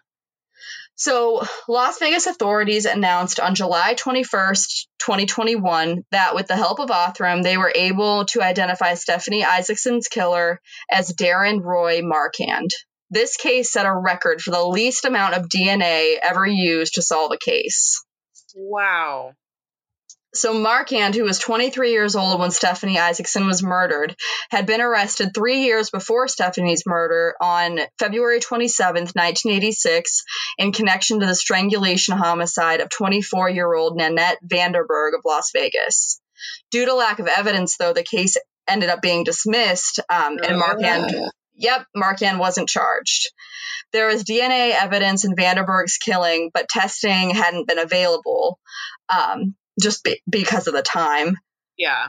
[0.98, 7.44] So, Las Vegas authorities announced on July 21st, 2021, that with the help of Othram,
[7.44, 12.72] they were able to identify Stephanie Isaacson's killer as Darren Roy Marquand.
[13.10, 17.30] This case set a record for the least amount of DNA ever used to solve
[17.30, 18.04] a case.
[18.56, 19.34] Wow.
[20.34, 24.14] So Marquand, who was 23 years old when Stephanie Isaacson was murdered,
[24.50, 30.24] had been arrested three years before Stephanie's murder on February 27, 1986,
[30.58, 36.20] in connection to the strangulation homicide of 24-year-old Nanette Vanderberg of Las Vegas.
[36.70, 38.36] Due to lack of evidence, though, the case
[38.68, 41.10] ended up being dismissed, um, and Marquand,
[41.54, 43.32] yep, Marquand wasn't charged.
[43.92, 48.58] There was DNA evidence in Vanderberg's killing, but testing hadn't been available.
[49.08, 51.36] Um, just be- because of the time.
[51.76, 52.08] Yeah.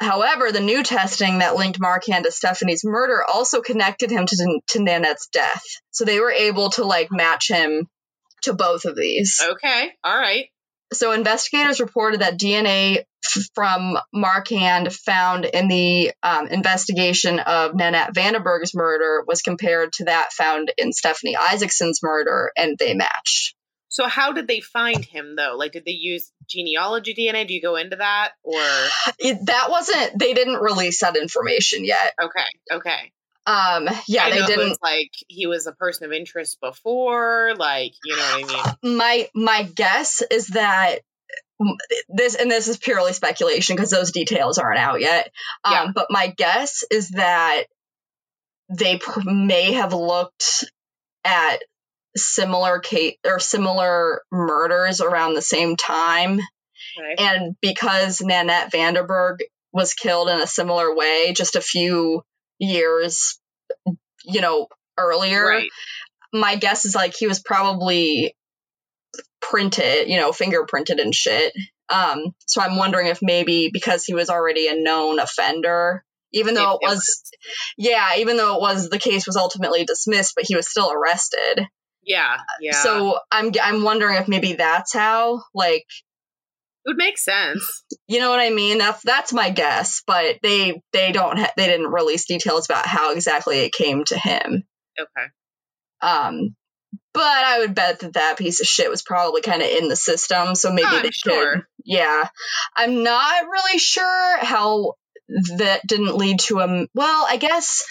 [0.00, 4.78] however, the new testing that linked Marquand to Stephanie's murder also connected him to, to
[4.78, 5.64] Nanette's death.
[5.90, 7.88] So they were able to like match him
[8.42, 9.40] to both of these.
[9.42, 9.90] Okay.
[10.04, 10.46] All right.
[10.92, 18.14] So investigators reported that DNA f- from Marquand found in the um, investigation of Nanette
[18.14, 23.54] Vandenberg's murder was compared to that found in Stephanie Isaacson's murder, and they matched.
[23.88, 25.54] So how did they find him though?
[25.56, 27.46] Like, did they use genealogy DNA?
[27.48, 28.60] Do you go into that or?
[29.18, 30.18] It, that wasn't.
[30.18, 32.12] They didn't release that information yet.
[32.20, 32.76] Okay.
[32.76, 33.12] Okay.
[33.46, 33.88] Um.
[34.06, 34.78] Yeah, I they didn't.
[34.82, 37.54] like he was a person of interest before.
[37.56, 38.96] Like, you know what I mean?
[38.98, 40.98] my my guess is that
[42.08, 45.32] this and this is purely speculation because those details aren't out yet
[45.64, 45.86] um, Yeah.
[45.92, 47.64] but my guess is that
[48.68, 50.64] they pr- may have looked
[51.24, 51.58] at
[52.18, 56.40] similar case or similar murders around the same time
[56.98, 57.14] Okay.
[57.18, 59.38] and because nanette vanderberg
[59.72, 62.22] was killed in a similar way just a few
[62.58, 63.38] years
[64.24, 65.70] you know earlier Right.
[66.32, 68.34] my guess is like he was probably
[69.40, 71.54] printed, you know, fingerprinted and shit.
[71.88, 76.72] Um, so I'm wondering if maybe because he was already a known offender, even though
[76.74, 77.22] it If was,
[77.78, 81.66] yeah, even though it was the case was ultimately dismissed, but he was still arrested.
[82.08, 82.38] Yeah.
[82.60, 82.72] Yeah.
[82.82, 85.84] So I'm I'm wondering if maybe that's how, like,
[86.84, 87.84] it would make sense.
[88.08, 88.78] you know what I mean?
[88.78, 93.12] That's that's my guess, but they they don't ha- they didn't release details about how
[93.12, 94.64] exactly it came to him.
[94.98, 95.26] Okay.
[96.00, 96.56] Um,
[97.12, 99.96] but I would bet that that piece of shit was probably kind of in the
[99.96, 101.56] system, so maybe Oh, they sure.
[101.56, 101.64] could.
[101.84, 102.24] Yeah,
[102.76, 104.94] I'm not really sure how
[105.58, 106.86] that didn't lead to a.
[106.94, 107.84] Well, I guess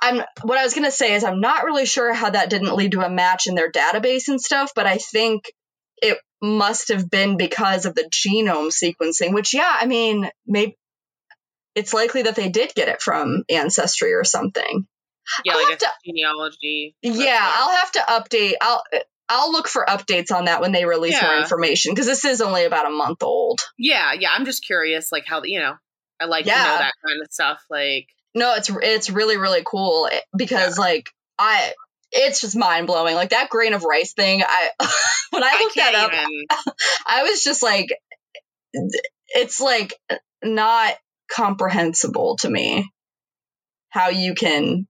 [0.00, 0.22] I'm.
[0.42, 3.00] What I was gonna say is I'm not really sure how that didn't lead to
[3.00, 5.44] a match in their database and stuff, but I think
[6.00, 9.34] it must have been because of the genome sequencing.
[9.34, 10.76] Which, yeah, I mean, maybe
[11.74, 14.86] it's likely that they did get it from Ancestry or something.
[15.44, 16.96] Yeah, I'll like to- genealogy.
[17.02, 17.52] Yeah.
[17.54, 18.54] I'll have to update.
[18.60, 18.82] I'll
[19.28, 22.64] I'll look for updates on that when they release more information because this is only
[22.64, 23.60] about a month old.
[23.78, 24.30] yeah, yeah.
[24.32, 25.74] I'm just curious, like how you know.
[26.20, 27.62] I like to know that kind of stuff.
[27.70, 28.08] Like,
[28.38, 31.72] No, it's it's really really cool eh, because like I
[32.10, 33.14] it's just mind blowing.
[33.14, 34.42] Like that grain of rice thing.
[34.42, 34.70] I
[35.30, 36.46] when I I looked that up, even.
[37.06, 37.88] I was just like,
[39.28, 39.94] it's like
[40.42, 40.94] not
[41.30, 42.90] comprehensible to me
[43.90, 44.86] how you can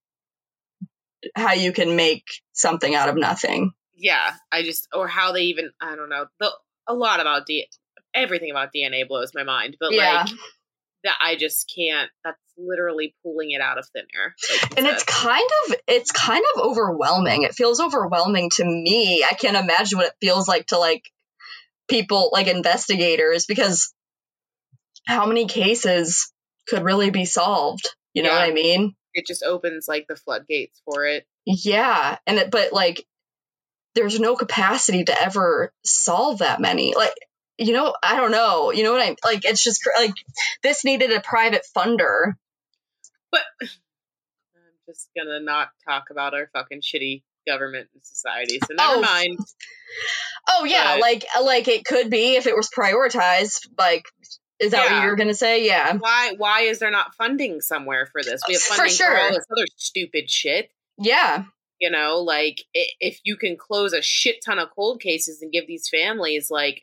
[1.34, 3.72] how you can make something out of nothing.
[3.96, 5.70] Yeah, I just or how they even.
[5.80, 6.26] I don't know.
[6.38, 6.52] The
[6.86, 7.68] a lot about D.
[8.14, 10.24] Everything about DNA blows my mind, but Yeah.
[10.24, 10.30] like
[11.04, 12.10] that, I just can't.
[12.24, 14.34] That's literally pulling it out of thin air.
[14.62, 14.94] like and said.
[14.94, 19.98] it's kind of it's kind of overwhelming it feels overwhelming to me i can't imagine
[19.98, 21.08] what it feels like to like
[21.88, 23.94] people like investigators because
[25.06, 26.32] how many cases
[26.66, 30.80] could really be solved you know what i mean it just opens like the floodgates
[30.84, 31.26] for it.
[31.46, 33.04] yeah and it, but like
[33.94, 37.14] there's no capacity to ever solve that many like
[37.58, 40.14] you know i don't know you know what i like it's just cr- like
[40.62, 42.34] this needed a private funder
[43.30, 43.68] But I'm
[44.86, 48.58] just gonna not talk about our fucking shitty government and society.
[48.60, 49.38] So never Oh, mind.
[50.48, 53.68] Oh yeah, But- like like it could be if it was prioritized.
[53.78, 54.04] Like,
[54.60, 54.96] is that Yeah.
[54.98, 55.64] what you're gonna say?
[55.66, 55.94] Yeah.
[55.98, 56.34] Why?
[56.36, 58.40] Why is there not funding somewhere for this?
[58.48, 59.18] We have funding for, sure.
[59.20, 60.70] all this other stupid shit.
[60.98, 61.44] Yeah.
[61.80, 65.66] You know, like if you can close a shit ton of cold cases and give
[65.66, 66.82] these families like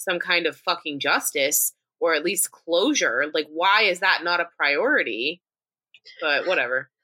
[0.00, 4.48] some kind of fucking justice or at least closure, like why is that not a
[4.56, 5.42] priority?
[6.20, 6.90] But whatever.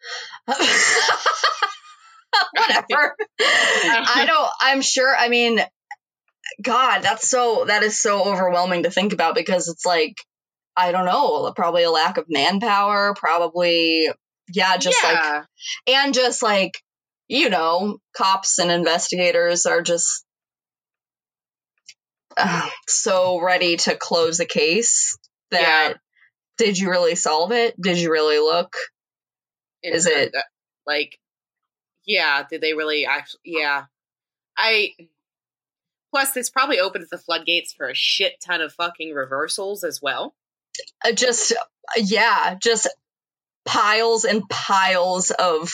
[2.52, 3.16] Whatever.
[3.40, 4.50] I don't.
[4.60, 5.14] I'm sure.
[5.14, 5.60] I mean,
[6.62, 7.64] God, that's so.
[7.66, 10.16] That is so overwhelming to think about because it's like,
[10.76, 11.52] I don't know.
[11.54, 13.14] Probably a lack of manpower.
[13.14, 14.08] Probably,
[14.52, 14.76] yeah.
[14.76, 15.44] Just like
[15.86, 16.82] and just like
[17.28, 20.25] you know cops and investigators are just
[22.36, 25.18] uh, so ready to close the case
[25.50, 25.94] that
[26.58, 27.80] did you really solve it?
[27.80, 28.76] Did you really look?
[29.82, 30.34] Is into it-
[30.86, 31.18] like
[32.06, 33.84] yeah did they really actually yeah.
[34.56, 34.90] I
[36.10, 40.34] plus this probably opens the floodgates for a shit ton of fucking reversals as well.
[41.04, 41.52] Uh, just
[41.96, 42.88] yeah just
[43.64, 45.72] piles and piles of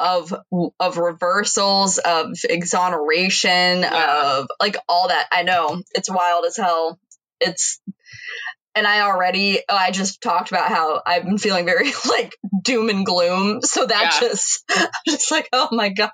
[0.00, 0.34] of
[0.80, 4.38] of reversals of exoneration Yeah.
[4.40, 5.26] of like all that.
[5.32, 5.82] I know.
[5.92, 6.98] It's wild as hell.
[7.40, 7.80] It's
[8.74, 13.04] and i already i just talked about how i've been feeling very like doom and
[13.04, 13.60] gloom.
[13.62, 14.28] So that Yeah.
[14.28, 16.10] just I'm just like oh my god.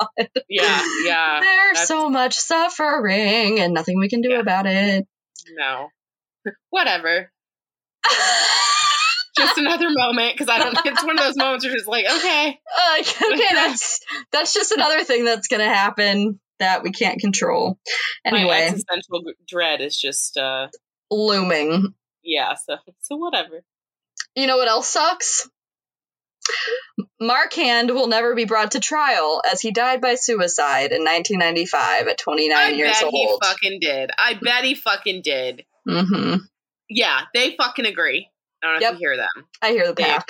[0.48, 1.40] Yeah yeah.
[1.42, 4.40] There's that's- so much suffering and nothing we can do Yeah.
[4.40, 5.06] about it.
[5.58, 5.88] No.
[6.70, 7.30] Whatever
[9.36, 10.78] just another moment because I don't.
[10.84, 14.00] It's one of those moments where it's like, okay, Uh, okay, that's
[14.32, 17.78] that's just another thing that's gonna happen that we can't control.
[18.24, 20.68] my Anyway, existential g- dread is just, uh
[21.10, 21.94] looming.
[22.22, 22.54] yeah.
[22.54, 23.62] So, so whatever.
[24.36, 25.48] You know what else sucks?
[27.20, 32.18] Marchand will never be brought to trial as he died by suicide in 1995 at
[32.18, 33.40] 29 I years bet he old.
[33.42, 34.10] fucking did.
[34.18, 35.64] I bet he fucking did.
[35.88, 36.36] hmm
[36.88, 38.28] Yeah, they fucking agree.
[38.64, 38.94] I don't know Yep.
[38.94, 39.46] if you hear them.
[39.62, 40.26] I hear the pack.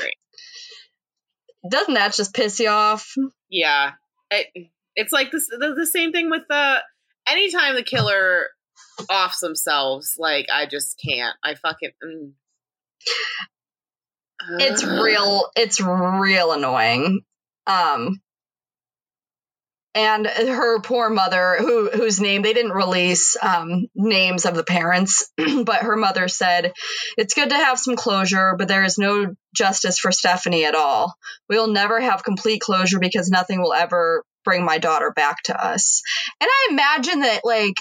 [1.70, 3.14] Doesn't that just piss you off?
[3.48, 3.92] Yeah,
[4.30, 6.78] it, it's like this, the, the same thing with the
[7.26, 8.48] anytime the killer
[9.08, 10.14] offs themselves.
[10.18, 11.36] Like I just can't.
[11.42, 11.90] I fucking.
[12.04, 12.32] Mm.
[14.60, 15.50] It's real.
[15.56, 17.22] It's real annoying.
[17.66, 18.20] Um,
[19.94, 25.30] and her poor mother, who whose name they didn't release um, names of the parents,
[25.64, 26.72] but her mother said,
[27.16, 31.14] "It's good to have some closure, but there is no justice for Stephanie at all.
[31.48, 35.64] We will never have complete closure because nothing will ever bring my daughter back to
[35.64, 36.02] us."
[36.40, 37.74] And I imagine that like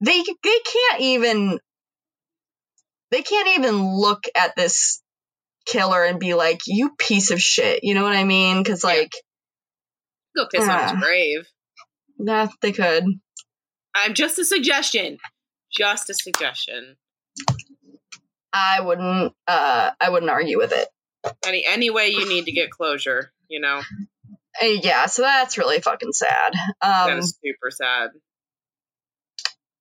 [0.00, 1.60] they they can't even
[3.12, 5.00] they can't even look at this
[5.66, 8.62] killer and be like, "You piece of shit." You know what I mean?
[8.62, 9.04] Because Yeah.
[10.36, 10.88] Go kiss on Ah.
[10.94, 11.48] his grave.
[12.18, 13.04] nah, they could.
[13.94, 15.18] I'm just a suggestion.
[15.70, 16.96] Just a suggestion.
[18.52, 19.32] I wouldn't.
[19.46, 20.88] Uh, I wouldn't argue with it.
[21.46, 23.80] Any any way you need to get closure, you know,
[24.60, 26.52] Uh, yeah, so that's really fucking sad.
[26.82, 28.10] that Um, is super sad.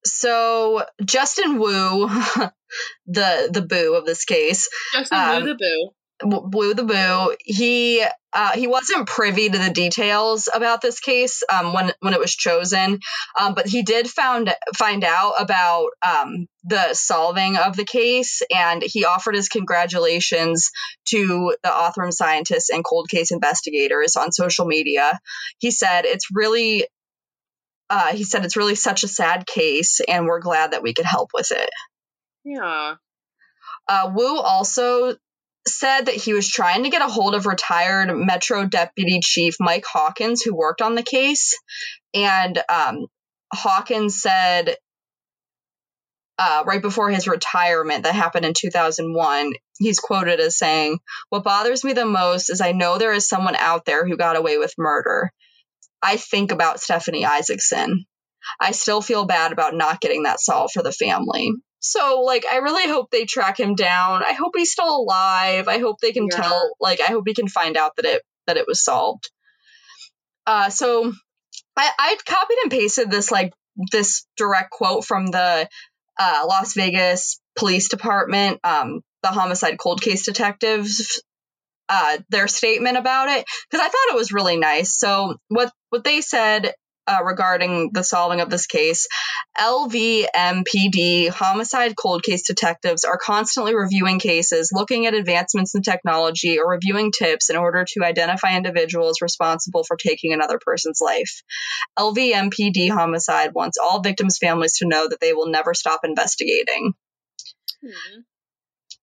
[0.05, 2.07] so Justin Wu,
[3.07, 5.91] the the boo of this case, Justin um, Wu the boo.
[6.21, 11.43] W- Wu the boo, he uh, he wasn't privy to the details about this case
[11.51, 12.99] um, when when it was chosen,
[13.39, 18.81] um, but he did found find out about um, the solving of the case, and
[18.85, 20.71] he offered his congratulations
[21.05, 25.19] to the Othram scientists and cold case investigators on social media.
[25.59, 26.87] He said it's really.
[27.89, 31.05] Uh, he said it's really such a sad case, and we're glad that we could
[31.05, 31.69] help with it.
[32.45, 32.95] Yeah.
[33.87, 35.15] Uh, Wu also
[35.67, 39.85] said that he was trying to get a hold of retired Metro Deputy Chief Mike
[39.85, 41.57] Hawkins, who worked on the case.
[42.13, 43.05] And um,
[43.53, 44.75] Hawkins said
[46.37, 50.97] uh, right before his retirement, that happened in 2001, he's quoted as saying,
[51.29, 54.37] What bothers me the most is I know there is someone out there who got
[54.37, 55.31] away with murder.
[56.01, 58.05] I think about Stephanie Isaacson.
[58.59, 61.51] I still feel bad about not getting that solved for the family.
[61.81, 64.23] So, like, I really hope they track him down.
[64.23, 65.67] I hope he's still alive.
[65.67, 66.41] I hope they can Yeah.
[66.41, 69.29] tell, like, I hope he can find out that it that it was solved.
[70.45, 71.11] Uh, so,
[71.75, 73.53] I I copied and pasted this like
[73.91, 75.67] this direct quote from the
[76.19, 81.23] uh, Las Vegas Police Department, um, the homicide cold case detectives,
[81.89, 84.95] uh, their statement about it because I thought it was really nice.
[84.97, 86.73] So what what they said
[87.07, 89.07] uh, regarding the solving of this case,
[89.59, 96.69] LVMPD homicide cold case detectives are constantly reviewing cases, looking at advancements in technology, or
[96.69, 101.41] reviewing tips in order to identify individuals responsible for taking another person's life.
[101.97, 106.93] LVMPD homicide wants all victims' families to know that they will never stop investigating.
[107.81, 108.21] Hmm.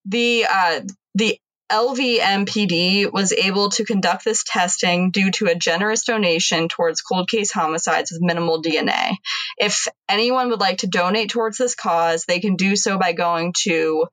[0.05, 0.81] The uh,
[1.15, 1.39] the
[1.71, 7.53] LVMPD was able to conduct this testing due to a generous donation towards cold case
[7.53, 9.17] homicides with minimal DNA.
[9.59, 13.53] If anyone would like to donate towards this cause, they can do so by going
[13.65, 14.07] to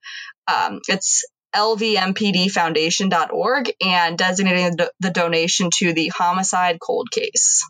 [0.48, 7.66] um, it's lvmpdfoundation.org and designating the, the donation to the homicide cold case.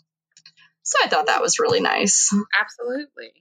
[0.82, 2.34] So I thought that was really nice.
[2.60, 3.32] Absolutely.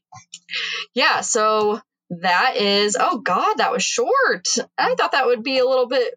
[0.94, 4.46] Yeah, so that is oh god, that was short.
[4.76, 6.14] I thought that would be a little bit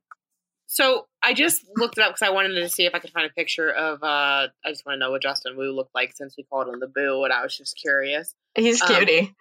[0.69, 3.25] So I just looked it up because I wanted to see if I could find
[3.25, 4.03] a picture of.
[4.03, 6.79] uh I just want to know what Justin Wu looked like since we called him
[6.79, 8.33] the Boo, and I was just curious.
[8.55, 9.33] he's Um, cutie.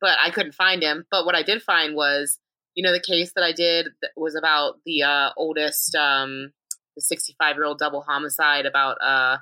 [0.00, 1.04] but I couldn't find him.
[1.10, 2.38] But what I did find was,
[2.74, 6.52] you know, the case that I did that was about the uh, oldest, um,
[6.94, 9.38] the 65 year old double homicide about uh,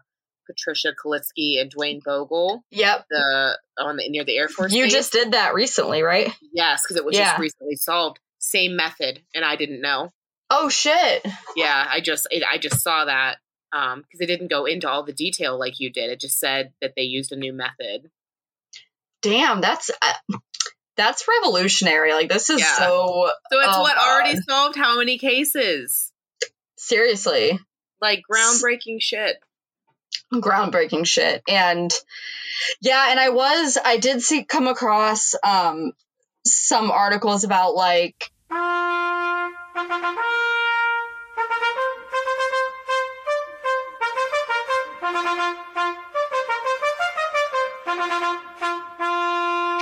[0.47, 3.07] Patricia Kalitzke and Duane Bogle, Yep.
[3.11, 4.73] the on the near the Air Force.
[4.73, 4.93] You Base.
[4.93, 6.31] just did that recently, right?
[6.53, 7.31] yes, because it was Yeah.
[7.31, 8.21] just recently solved.
[8.39, 10.13] Same method, and I didn't know.
[10.51, 11.27] Oh shit.
[11.57, 13.39] Yeah, I just it, I just saw that
[13.73, 16.11] um because it didn't go into all the detail like you did.
[16.11, 18.11] It just said that they used a new method.
[19.23, 20.37] Damn, that's uh,
[20.97, 22.13] that's revolutionary.
[22.13, 22.77] Like this is Yeah.
[22.77, 26.13] so So it's Oh, what already solved how many cases?
[26.77, 27.59] seriously
[28.01, 29.37] Like groundbreaking shit.
[30.33, 31.43] groundbreaking shit.
[31.49, 31.91] And
[32.83, 35.93] yeah, and I was I did see come across um
[36.47, 38.31] some articles about like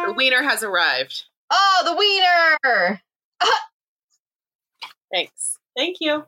[0.05, 1.25] The wiener has arrived.
[1.51, 3.01] Oh, the wiener!
[5.13, 5.59] Thanks.
[5.77, 6.25] Thank you.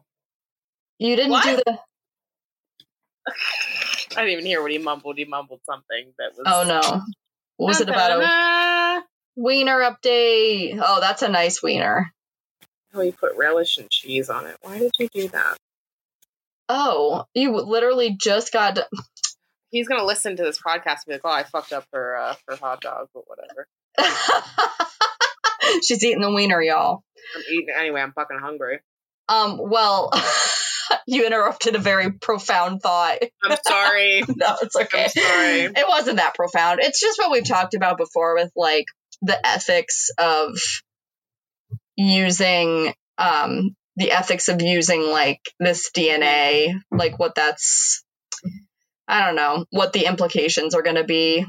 [0.98, 1.44] You didn't What?
[1.44, 1.78] do the.
[4.16, 5.16] I didn't even hear what he mumbled.
[5.16, 6.44] He mumbled something that was.
[6.46, 7.00] Oh no.
[7.56, 9.02] What was it about a
[9.36, 10.78] wiener update?
[10.82, 12.12] Oh, that's a nice wiener.
[12.94, 14.56] Oh, you put relish and cheese on it.
[14.62, 15.56] Why did you do that?
[16.68, 18.78] Oh, you literally just got.
[19.70, 22.34] He's gonna listen to this podcast and be like, "Oh, I fucked up her uh,
[22.48, 23.66] her hot dog, but whatever."
[25.82, 27.02] She's eating the wiener, y'all.
[27.34, 28.00] I'm eating anyway.
[28.00, 28.80] I'm fucking hungry.
[29.28, 30.10] Um, well,
[31.06, 33.18] you interrupted a very profound thought.
[33.42, 34.22] I'm sorry.
[34.36, 35.04] No, it's okay.
[35.04, 35.60] I'm sorry.
[35.62, 36.80] It wasn't that profound.
[36.82, 38.86] It's just what we've talked about before with like
[39.22, 40.58] the ethics of
[41.96, 48.04] using um the ethics of using like this DNA, like what that's
[49.06, 51.44] I don't know, what the implications are going to be.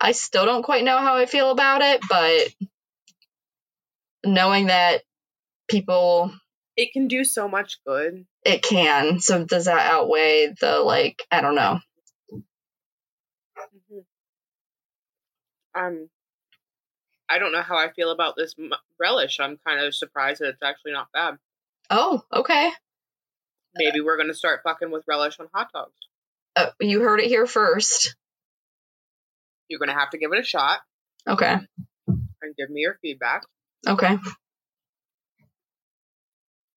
[0.00, 2.68] I still don't quite know how I feel about it, but
[4.24, 5.02] knowing that
[5.68, 6.32] people
[6.76, 8.24] it can do so much good.
[8.44, 9.20] it can.
[9.20, 11.78] So does that outweigh the like I don't know.
[15.74, 16.08] Um,
[17.32, 19.40] I don't know how I feel about this m- relish.
[19.40, 21.38] I'm kind of surprised that it's actually not bad.
[21.88, 22.70] Oh, okay.
[23.74, 25.94] Maybe we're gonna start fucking with relish on hot dogs.
[26.54, 28.14] Uh, you heard it here first.
[29.68, 30.80] You're gonna have to give it a shot
[31.26, 31.56] Okay.
[32.06, 33.44] and give me your feedback.
[33.88, 34.18] Okay.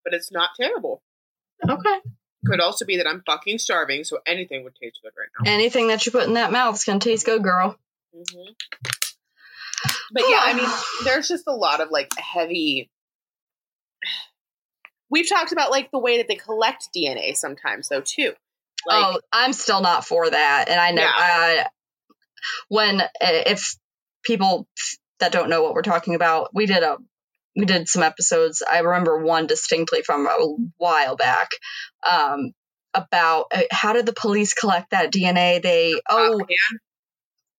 [0.06, 1.02] But it's not terrible.
[1.68, 2.00] Okay.
[2.46, 5.52] Could also be that I'm fucking starving, so anything would taste good right now.
[5.52, 7.78] Anything that you put in that mouth is gonna taste good, girl.
[8.14, 8.52] hmm
[10.12, 10.70] But yeah, I mean,
[11.04, 12.90] there's just a lot of like heavy.
[15.10, 18.34] We've talked about like the way that they collect DNA sometimes, though, too.
[18.88, 21.12] Like, oh, I'm still not for that, and I know Yeah.
[21.16, 21.66] I,
[22.68, 23.76] when if
[24.24, 24.68] people
[25.20, 26.98] that don't know what we're talking about, we did a
[27.56, 28.62] we did some episodes.
[28.70, 31.50] I remember one distinctly from a while back
[32.10, 32.52] um,
[32.94, 35.62] about uh, how did the police collect that DNA?
[35.62, 36.80] They oh, pop can.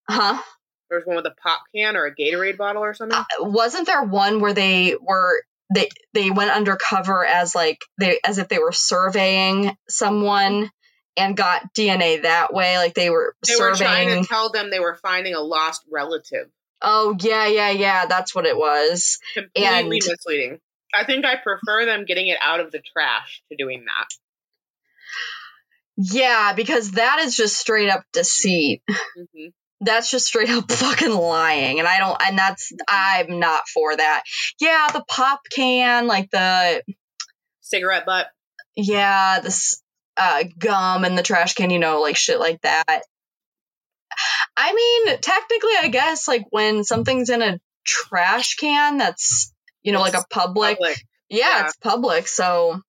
[0.09, 0.43] huh?
[0.91, 3.19] There's one with a pop can or a Gatorade bottle or something.
[3.19, 5.43] Uh, wasn't there one where they were
[5.75, 10.71] they they went undercover as like they as if they were surveying someone
[11.17, 14.79] and got DNA that way like they were they were trying to tell them they
[14.81, 16.49] were finding a lost relative.
[16.83, 20.61] oh yeah yeah yeah that's what it was Completely And- misleading.
[20.95, 24.07] I think I prefer them getting it out of the trash to doing that.
[25.97, 29.47] yeah because that is just straight up deceit hmm
[29.81, 34.23] that's just straight up fucking lying and I don't and that's I'm not for that
[34.61, 36.83] yeah the pop can like the
[37.67, 38.29] Cigarette butt.
[38.77, 39.83] yeah, this
[40.17, 43.03] uh, gum in the trash can, you know, like shit like that.
[44.57, 49.53] I mean, technically, I guess like when something's in a trash can, that's
[49.83, 50.97] you know like a public, Public.
[51.29, 51.65] yeah, yeah.
[51.67, 52.81] it's public, so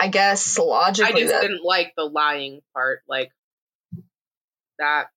[0.00, 3.02] I guess logically I just that didn't like the lying part.
[3.06, 3.30] Like
[4.78, 5.08] that.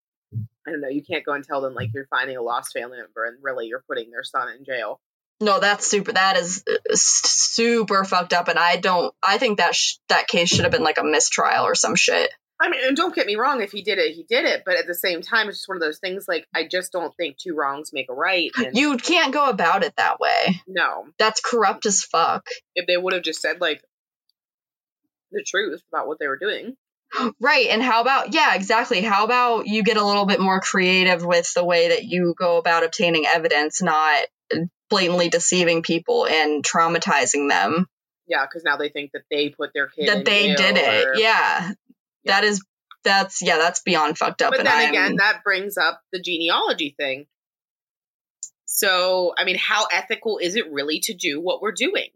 [0.67, 0.89] I don't know.
[0.89, 3.67] You can't go and tell them like you're finding a lost family member, and really
[3.67, 4.99] you're putting their son in jail.
[5.41, 6.11] no, that's super.
[6.11, 9.13] That is uh, super fucked up, and I don't.
[9.23, 12.29] I think that sh- that case should have been like a mistrial or some shit.
[12.61, 13.61] I mean, and don't get me wrong.
[13.61, 14.63] If he did it, he did it.
[14.65, 16.25] But at the same time, it's just one of those things.
[16.27, 18.51] Like I just don't think two wrongs make a right.
[18.57, 20.61] And You can't go about it that way.
[20.67, 22.45] no, That's corrupt as fuck.
[22.75, 23.81] if they would have just said like
[25.31, 26.75] the truth about what they were doing.
[27.39, 27.67] Right.
[27.69, 29.01] And how about, yeah, exactly.
[29.01, 32.57] How about you get a little bit more creative with the way that you go
[32.57, 34.23] about obtaining evidence, not
[34.89, 37.87] blatantly deceiving people and traumatizing them
[38.27, 41.07] Yeah, because now they think that they put their kid in that they did it.
[41.07, 41.71] or- Yeah.
[42.25, 42.63] That is,
[43.03, 44.51] that's, yeah, that's beyond fucked up.
[44.51, 47.25] But and then I'm, again, that brings up the genealogy thing.
[48.65, 52.09] So, I mean, how ethical is it really to do what we're doing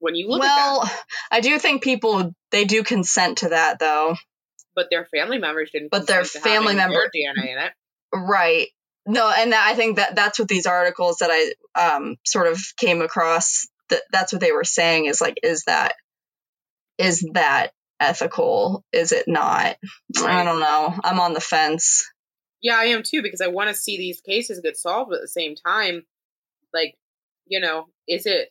[0.00, 0.78] when you look at that?
[0.78, 0.90] well,
[1.30, 4.16] I do think people, they do consent to that though.
[4.74, 5.90] But their family members didn't.
[5.90, 7.72] But their family having member- DNA in it.
[8.12, 8.68] Right.
[9.06, 12.62] No, and that, I think that that's what these articles that I um sort of
[12.76, 15.94] came across that that's what they were saying is like is that
[16.98, 18.84] is that ethical?
[18.92, 19.76] Is it not?
[20.18, 20.94] I don't know.
[21.02, 22.04] I'm on the fence.
[22.60, 25.10] Yeah, I am too because I want to see these cases get solved.
[25.10, 26.02] But at the same time,
[26.74, 26.94] like,
[27.46, 28.50] you know, is it?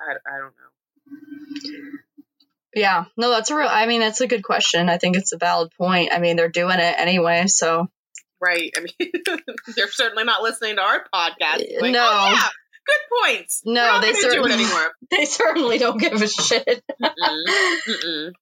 [0.00, 0.70] I, I don't know.
[2.74, 3.04] Yeah.
[3.16, 4.88] No, that's a real I mean, that's a good question.
[4.88, 6.12] I think it's a valid point.
[6.12, 7.88] I mean, they're doing it anyway, so
[8.40, 8.70] Right.
[8.76, 9.12] I mean,
[9.76, 11.64] they're certainly not listening to our podcast.
[11.80, 12.06] Like, No.
[12.08, 12.48] oh, yeah,
[12.86, 13.00] Good
[13.36, 13.62] points.
[13.66, 14.92] No, they gonna do it certainly- anymore.
[15.10, 16.84] They certainly don't give a shit.
[17.02, 17.44] Mm-mm.
[17.88, 18.32] Mm-mm.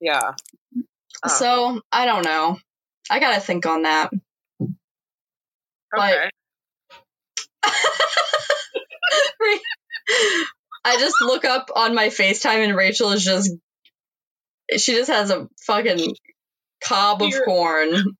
[0.00, 0.32] Yeah.
[1.22, 2.58] Uh, So I don't know.
[3.10, 4.10] I gotta think on that.
[5.96, 6.30] okay.
[10.84, 13.50] I just look up on my FaceTime and Rachel is just
[14.76, 16.14] she just has a fucking
[16.84, 18.16] cob of You're- corn.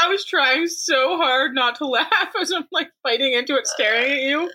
[0.00, 4.12] I was trying so hard not to laugh as I'm like fighting into it, staring
[4.12, 4.48] at you.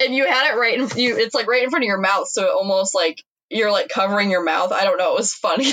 [0.00, 2.28] And you had it right in you it's like right in front of your mouth,
[2.28, 4.72] so it almost like you're like covering your mouth.
[4.72, 5.72] I don't know, it was funny.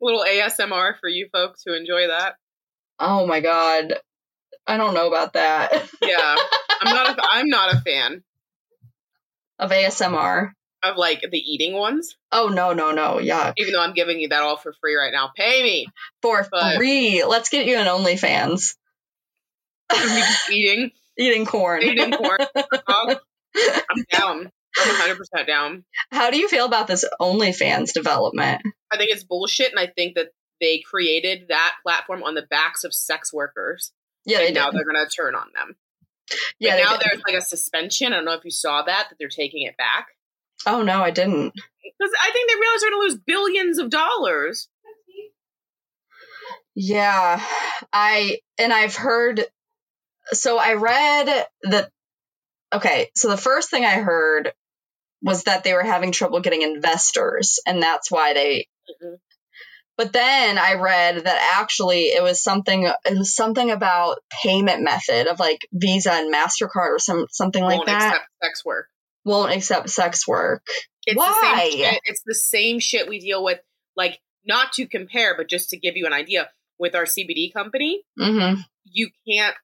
[0.00, 2.34] little ASMR for you folks who enjoy that.
[2.98, 3.94] oh my god.
[4.66, 5.88] I don't know about that.
[6.02, 6.36] Yeah,
[6.80, 7.18] I'm not.
[7.18, 8.22] A, I'm not a fan
[9.58, 10.50] of ASMR.
[10.82, 12.16] of like the eating ones.
[12.32, 13.18] Oh no, no, no.
[13.20, 13.52] Yeah.
[13.56, 15.86] Even though I'm giving you that all for free right now, pay me.
[16.22, 17.24] For But- free.
[17.24, 18.74] Let's get you an OnlyFans.
[20.50, 21.82] Eating, Eating corn.
[21.82, 22.38] eating corn.
[22.56, 24.50] I'm down.
[24.78, 25.84] I'm 100 percent down.
[26.10, 28.62] How do you feel about this OnlyFans development?
[28.90, 30.28] I think it's bullshit, and I think that
[30.60, 33.92] they created that platform on the backs of sex workers,
[34.24, 34.78] Yeah, they now did.
[34.78, 35.76] they're gonna turn on them.
[36.58, 37.02] Yeah, now did.
[37.04, 38.12] there's like a suspension.
[38.12, 40.08] I don't know if you saw that that they're taking it back
[40.66, 41.52] Oh no, I didn't.
[41.54, 44.68] because I think they realize they're gonna lose billions of dollars.
[46.74, 47.44] Yeah,
[47.92, 49.44] I and I've heard.
[50.32, 51.90] So I read that.
[52.72, 54.52] Okay, so the first thing I heard
[55.20, 58.68] was that they were having trouble getting investors, and that's why they.
[59.02, 59.16] Mhm.
[59.98, 62.82] But then I read that actually it was something.
[62.84, 67.78] It was something about payment method of like Visa and Mastercard or some something like
[67.78, 68.06] Won't that.
[68.14, 68.86] accept sex work.
[69.24, 70.62] Won't accept sex work.
[71.04, 71.26] It's Why?
[71.26, 72.00] the same shit.
[72.06, 73.60] It's the same shit we deal with.
[73.96, 78.02] Like not to compare, but just to give you an idea, with our CBD company,
[78.18, 78.60] Mm-hmm.
[78.84, 79.54] you can't.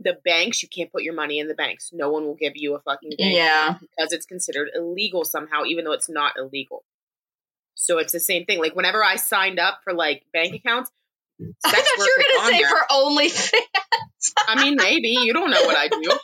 [0.00, 1.90] The banks, you can't put your money in the banks.
[1.92, 3.74] No one will give you a fucking bank Yeah.
[3.80, 6.82] because it's considered illegal somehow, even though it's not illegal.
[7.74, 8.58] So it's the same thing.
[8.58, 10.90] Like whenever I signed up for like bank accounts,
[11.64, 12.70] I thought you were gonna say there.
[12.70, 14.32] for OnlyFans.
[14.48, 16.18] I mean, maybe you don't know what I do.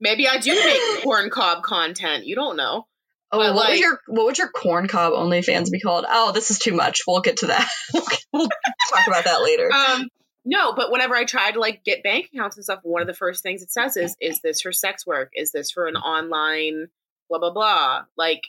[0.00, 2.26] Maybe I do make corn cob content.
[2.26, 2.86] You don't know.
[3.30, 6.04] Oh, But, what would your what would your corn cob OnlyFans be called?
[6.08, 7.00] Oh, this is too much.
[7.06, 7.66] We'll get to that.
[8.32, 9.72] we'll talk about that later.
[9.72, 10.08] Um,
[10.44, 13.14] no, but whenever I try to like get bank accounts and stuff, one of the
[13.14, 15.30] first things it says is, "Is this for sex work?
[15.34, 16.88] Is this for an online
[17.30, 18.42] blah blah blah?" Like,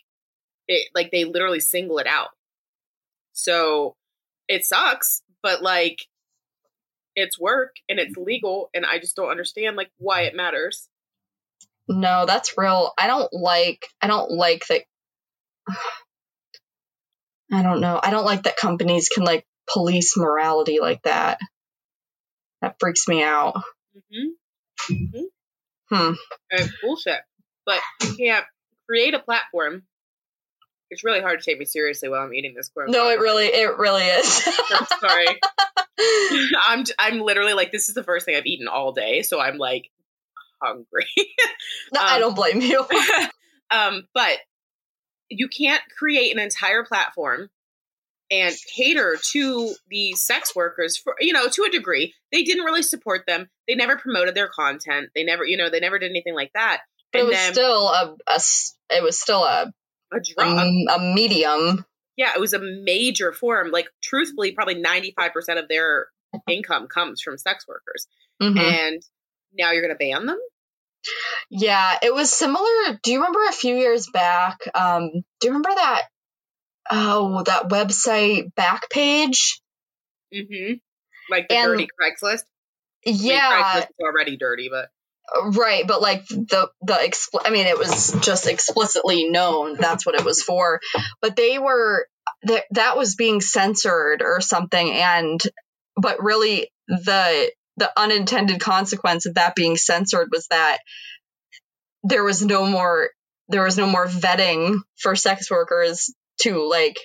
[0.68, 2.30] it like they literally single it out.
[3.34, 3.96] So
[4.48, 6.06] it sucks, but like,
[7.16, 10.90] it's work and it's legal, and I just don't understand like why it matters.
[11.88, 12.92] No, that's real.
[12.98, 13.86] I don't like.
[14.02, 14.84] I don't like that.
[17.52, 18.00] I don't know.
[18.02, 21.40] I don't like that companies can like police morality like that.
[22.62, 23.62] That freaks me out.
[24.12, 24.30] hmm
[25.90, 26.14] Hmm.
[26.50, 27.20] And it's bullshit.
[27.66, 28.46] But you can't
[28.88, 29.84] create a platform.
[30.94, 32.90] It's really hard to take me seriously while I'm eating this corn.
[32.92, 34.48] No, it really, it really is.
[34.72, 35.26] I'm sorry.
[36.66, 39.58] I'm I'm literally like this is the first thing I've eaten all day, so I'm
[39.58, 39.90] like
[40.62, 41.06] hungry.
[41.94, 42.86] No, I Um, don't blame you.
[43.70, 44.38] um, but
[45.30, 47.50] you can't create an entire platform
[48.32, 52.14] and cater to the sex workers for you know to a degree.
[52.32, 53.50] They didn't really support them.
[53.68, 55.10] They never promoted their content.
[55.16, 56.82] They never you know they never did anything like that.
[57.12, 58.16] But it was then still a.
[58.90, 59.72] it was still a
[60.16, 60.58] a drug.
[60.58, 61.86] a, a medium.
[62.18, 63.72] yeah, it was a major form.
[63.72, 66.08] Like truthfully, probably ninety five percent of their
[66.50, 68.08] income comes from sex workers,
[68.42, 68.60] Mhm.
[68.60, 69.02] and
[69.58, 70.40] now you're going to ban them.
[71.50, 72.98] Yeah, it was similar.
[73.04, 74.60] Do you remember a few years back?
[74.74, 76.04] Um, do you remember that?
[76.90, 79.60] Oh, that website Backpage.
[80.34, 80.74] Mm-hmm.
[81.30, 82.44] Like the And- dirty Craigslist.
[83.06, 84.90] I mean, Yeah, Craigslist is already dirty, but
[85.46, 85.86] right.
[85.88, 90.26] But like the the expl- I mean, it was just explicitly known that's what it
[90.26, 90.80] was for.
[91.22, 92.08] But they were
[92.44, 95.42] that that was being censored or something, and
[95.96, 100.78] but really the the unintended consequence of that being censored was that
[102.04, 103.10] there was no more
[103.50, 106.98] there was no more vetting for sex workers to like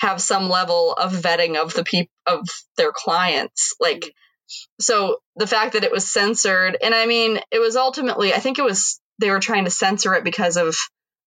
[0.00, 2.46] have some level of vetting of the peop of
[2.76, 4.12] their clients like
[4.80, 8.58] so the fact that it was censored and i mean it was ultimately i think
[8.58, 10.74] it was they were trying to censor it because of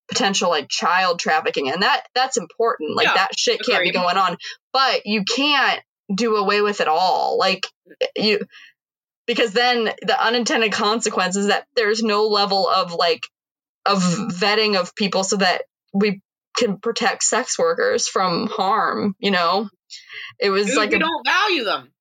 [0.07, 4.17] potential like child trafficking and that that's important like Yeah, that shit can't be going
[4.17, 4.37] on.
[4.71, 5.81] But you can't
[6.13, 7.67] do away with it all like
[8.15, 8.39] you
[9.25, 13.21] because then the unintended consequence is that there's no level of like
[13.85, 15.63] of vetting of people so that
[15.93, 16.21] we
[16.57, 19.69] can protect sex workers from harm you know?
[20.39, 21.91] It was Dude, like we a, don't value them.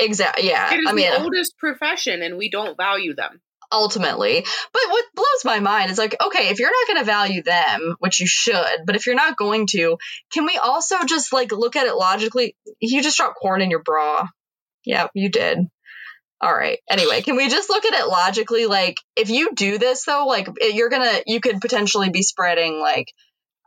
[0.00, 0.48] Exactly.
[0.48, 3.40] Yeah, It is I mean, the oldest profession, and we don't value them.
[3.72, 4.44] ultimately.
[4.72, 7.96] But what blows my mind is like, okay, if you're not going to value them,
[7.98, 9.96] which you should, but if you're not going to,
[10.32, 12.56] can we also just like look at it logically?
[12.80, 14.28] You just dropped corn in your bra.
[14.84, 15.58] Yeah, you did.
[16.40, 16.78] All right.
[16.88, 18.66] Anyway, can we just look at it logically?
[18.66, 23.12] Like, if you do this though, like you're gonna, you could potentially be spreading like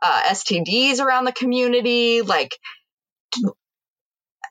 [0.00, 2.22] uh, STDs around the community.
[2.22, 2.52] Like,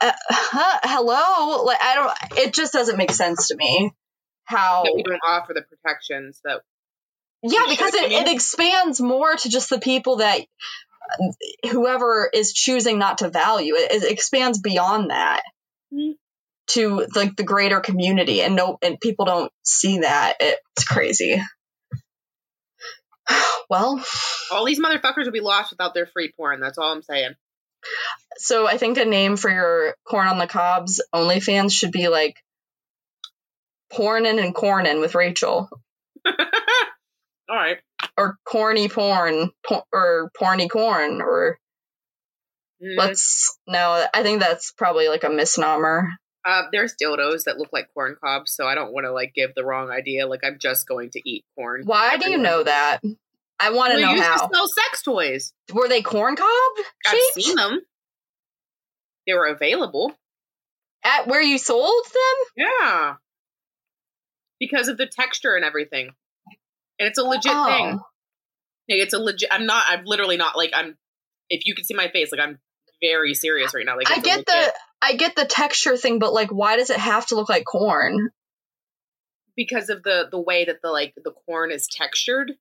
[0.02, 1.64] uh, huh, hello.
[1.64, 2.40] Like, I don't.
[2.40, 3.92] It just doesn't make sense to me.
[4.46, 6.62] How That we don't offer the protections that
[7.44, 10.42] yeah, because it, it expands more to just the people that
[11.72, 15.44] whoever is choosing not to value it, it expands beyond that
[15.94, 16.16] Mhm.
[16.68, 20.36] to like the greater community, and no, and people don't see that.
[20.40, 21.42] It's crazy.
[23.70, 24.04] Well,
[24.52, 26.60] all these motherfuckers would be lost without their free porn.
[26.60, 27.36] That's all I'm saying.
[28.40, 32.36] So I think a name for your corn on the cobs OnlyFans should be like
[33.94, 35.70] Pornin and Cornin with Rachel,
[36.26, 36.36] all
[37.50, 37.78] right.
[38.18, 41.58] or corny porn, por- or porny corn, or
[42.82, 44.06] Mm, Let's no.
[44.14, 46.12] I think that's probably like a misnomer.
[46.46, 49.54] uh, there's dildos that look like corn cobs, so I don't want to like give
[49.54, 50.28] the wrong idea.
[50.28, 51.82] Like I'm just going to eat corn.
[51.84, 53.02] Why do you know that?
[53.60, 54.48] I want to know used how.
[54.48, 55.54] to sell sex toys.
[55.74, 56.48] Were they corn cob
[57.06, 57.82] I've shaped seen them.
[59.30, 60.14] They were available.
[61.04, 62.66] at where you sold them?
[62.82, 63.14] Yeah.
[64.60, 66.10] Because of the texture and everything.
[67.00, 67.66] And it's a legit Oh.
[67.68, 67.86] thing.
[68.90, 70.98] Like, it's a legit I'm not I'm literally not like I'm
[71.50, 72.58] if you could see my face, like I'm
[73.02, 73.96] very serious right now.
[73.98, 76.98] Like I get legit- the I get the texture thing, but like, why does it
[77.00, 78.32] have to look like corn?
[79.56, 82.54] because of the the way that the like the corn is textured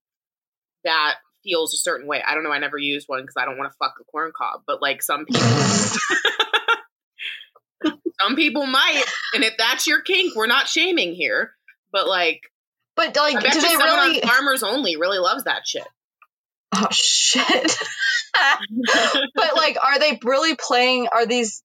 [0.85, 1.15] that
[1.45, 3.71] feels a certain way i don't know i never used one because i don't want
[3.71, 5.41] to fuck a corn cob but like some people
[8.21, 9.05] some people might
[9.35, 11.53] and if that's your kink we're not shaming here
[11.93, 12.41] but like
[12.97, 14.23] But like, do they really?
[14.23, 15.87] on farmers only really loves that shit
[16.71, 17.77] Oh shit!
[19.35, 21.09] but like, are they really playing?
[21.11, 21.63] Are these?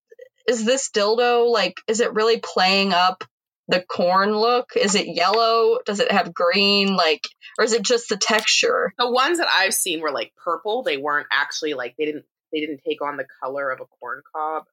[0.48, 1.76] Is this dildo like?
[1.90, 3.26] Is it really playing up
[3.68, 4.70] the corn look?
[4.78, 5.80] Is it yellow?
[5.86, 6.96] Does it have green?
[6.96, 7.28] Like,
[7.60, 8.94] or is it just the texture?
[8.98, 12.60] the ones that i've seen were like purple they weren't actually like they didn't they
[12.60, 14.64] didn't take on the color of a corn cob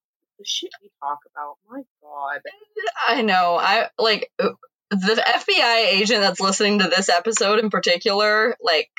[0.40, 2.40] the shit we talk about my god
[3.08, 3.58] I know.
[3.60, 4.48] I like uh,
[4.90, 8.56] the FBI agent that's listening to this episode in particular.
[8.62, 8.90] Like,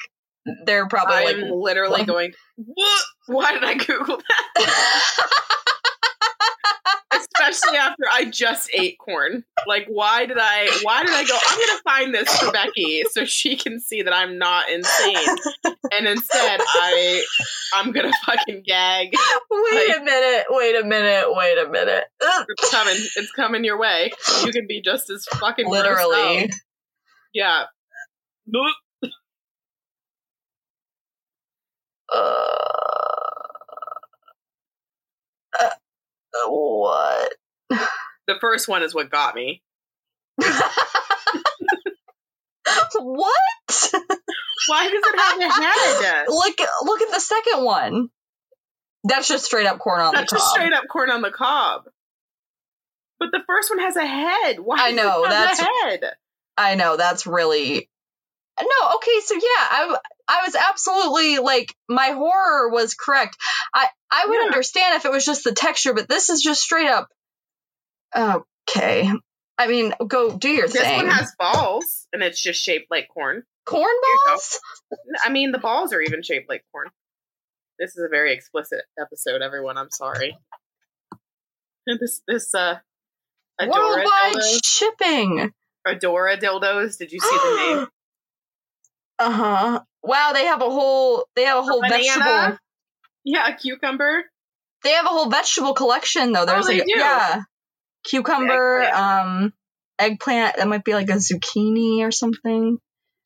[0.66, 2.08] they're probably i'm like, literally what?
[2.08, 5.46] going what why did i google that
[7.52, 9.44] especially after I just ate corn.
[9.68, 10.70] Like, why did I?
[10.84, 11.38] Why did I go?
[11.48, 15.38] I'm gonna find this for Becky so she can see that I'm not insane.
[15.92, 17.24] And instead, I,
[17.74, 19.14] I'm gonna fucking gag.
[19.52, 22.06] wait a minute, wait a minute, wait a minute.
[22.22, 22.96] It's coming.
[23.16, 24.12] It's coming your way.
[24.46, 26.50] You can be just as fucking Literally.
[27.34, 27.66] Yeah.
[32.14, 32.62] Uh,
[36.34, 37.34] uh, what?
[38.28, 39.64] The first one is what got me.
[42.96, 43.34] what?
[44.68, 46.26] Why does it have a head?
[46.30, 48.10] Look, look at the second one.
[49.04, 50.44] That's just straight up corn on That's the cob.
[50.44, 51.86] just straight up corn on the cob.
[53.20, 54.60] But the first one has a head.
[54.60, 54.78] Why?
[54.80, 56.04] I does know, it have that's- a head.
[56.58, 57.90] I know that's really
[58.60, 58.96] no.
[58.96, 59.98] Okay, so yeah, I
[60.28, 63.38] I was absolutely like my horror was correct.
[63.74, 64.46] I I would Yeah.
[64.46, 67.08] understand if it was just the texture, but this is just straight up.
[68.16, 69.10] Okay,
[69.58, 70.98] I mean, go do your This thing.
[70.98, 73.44] one has balls, and it's just shaped like corn.
[73.66, 73.96] corn
[74.28, 74.60] balls.
[75.24, 76.88] I mean, the balls are even shaped like corn.
[77.80, 79.78] This is a very explicit episode, everyone.
[79.78, 80.38] I'm sorry.
[81.88, 82.78] This this uh
[83.60, 84.60] Adora Worldwide dildos.
[84.64, 85.52] shipping.
[85.88, 86.98] Adora dildos.
[86.98, 87.88] Did you see the name?
[89.20, 89.82] Uh huh.
[90.02, 91.98] Wow, they have a whole they have a whole banana?
[92.00, 92.58] vegetable.
[93.24, 94.24] Yeah, a cucumber.
[94.84, 96.46] They have a whole vegetable collection though.
[96.48, 97.42] There's Oh, like yeah,
[98.04, 99.26] cucumber, Eggplant.
[99.26, 99.54] um,
[100.00, 100.58] eggplant.
[100.58, 102.78] That might be like a zucchini or something.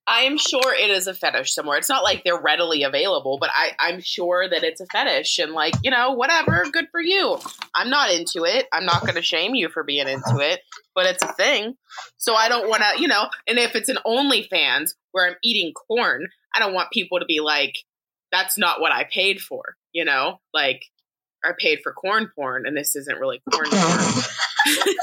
[0.08, 1.80] I am sure it is a fetish somewhere.
[1.80, 5.54] It's not like they're readily available, but I, I'm sure that it's a fetish and
[5.54, 7.40] like, you know, whatever, good for you.
[7.74, 8.68] I'm not into it.
[8.72, 10.60] I'm not gonna shame you for being into it,
[10.94, 11.76] but it's a thing.
[12.18, 16.28] So I don't wanna, you know, and if it's an OnlyFans where I'm eating corn,
[16.54, 17.74] I don't want people to be like,
[18.32, 20.40] that's not what I paid for, you know?
[20.54, 20.84] Like
[21.46, 24.00] I paid for corn porn and this isn't really corn porn.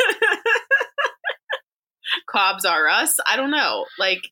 [2.28, 3.18] Cobs are us.
[3.26, 3.86] I don't know.
[3.98, 4.28] Like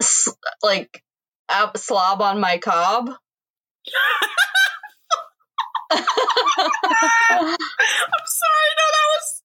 [0.00, 0.28] S-
[0.62, 1.02] like
[1.48, 3.10] uh, slob on my cob.
[5.90, 5.96] I'm
[8.26, 9.42] sorry, no, that was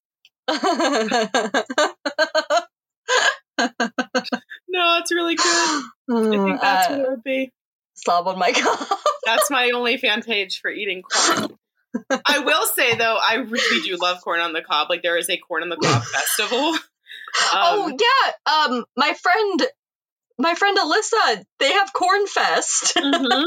[4.68, 5.84] No, it's really good.
[6.10, 7.52] I think that's what it Uh, would be.
[7.94, 8.98] slob on my cob.
[9.24, 11.56] That's my only fan page for eating corn.
[12.10, 14.88] I will say though, I really do love corn on the cob.
[14.90, 16.74] Like there is a corn on the cob festival.
[16.74, 16.78] Um,
[17.54, 19.62] oh yeah, um, my friend,
[20.38, 22.94] my friend Alyssa, they have Corn Fest.
[22.96, 23.46] mhm.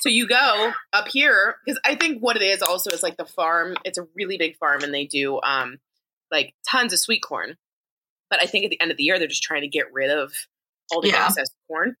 [0.00, 3.24] So you go up here because I think what it is also is like the
[3.26, 3.76] farm.
[3.84, 5.78] It's a really big farm, and they do um
[6.30, 7.56] like tons of sweet corn.
[8.30, 10.10] But I think at the end of the year, they're just trying to get rid
[10.10, 10.32] of
[10.92, 11.26] all the Yeah.
[11.26, 11.96] excess corn.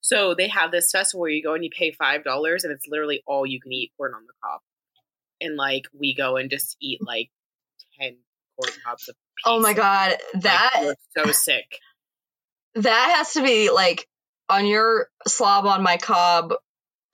[0.00, 2.86] So they have this festival where you go and you pay five dollars, and it's
[2.88, 4.60] literally all you can eat corn on the cob.
[5.40, 7.30] And like we go and just eat like
[8.00, 8.16] ten
[8.56, 11.78] corn cobs of oh my god, that we're so sick.
[12.74, 14.06] that has to be like
[14.48, 16.54] on your slob on my cob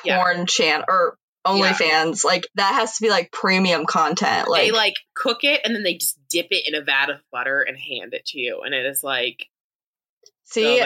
[0.05, 0.23] Yeah.
[0.23, 2.25] porn chan or OnlyFans.
[2.25, 4.49] Like that has to be like premium content.
[4.49, 7.17] Like, they like cook it and then they just dip it in a vat of
[7.31, 9.47] butter and hand it to you, and it is like
[10.45, 10.83] see,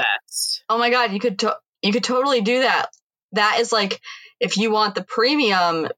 [0.69, 2.87] oh my god, you could to- you could totally do that.
[3.33, 4.01] That is like
[4.41, 5.89] if you want the premium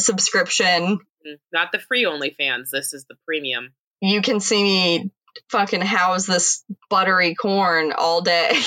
[0.00, 2.70] subscription, Mm, Not the free OnlyFans.
[2.70, 3.74] This is the premium.
[4.00, 5.10] you can see me
[5.50, 8.52] fucking house this buttery corn all day.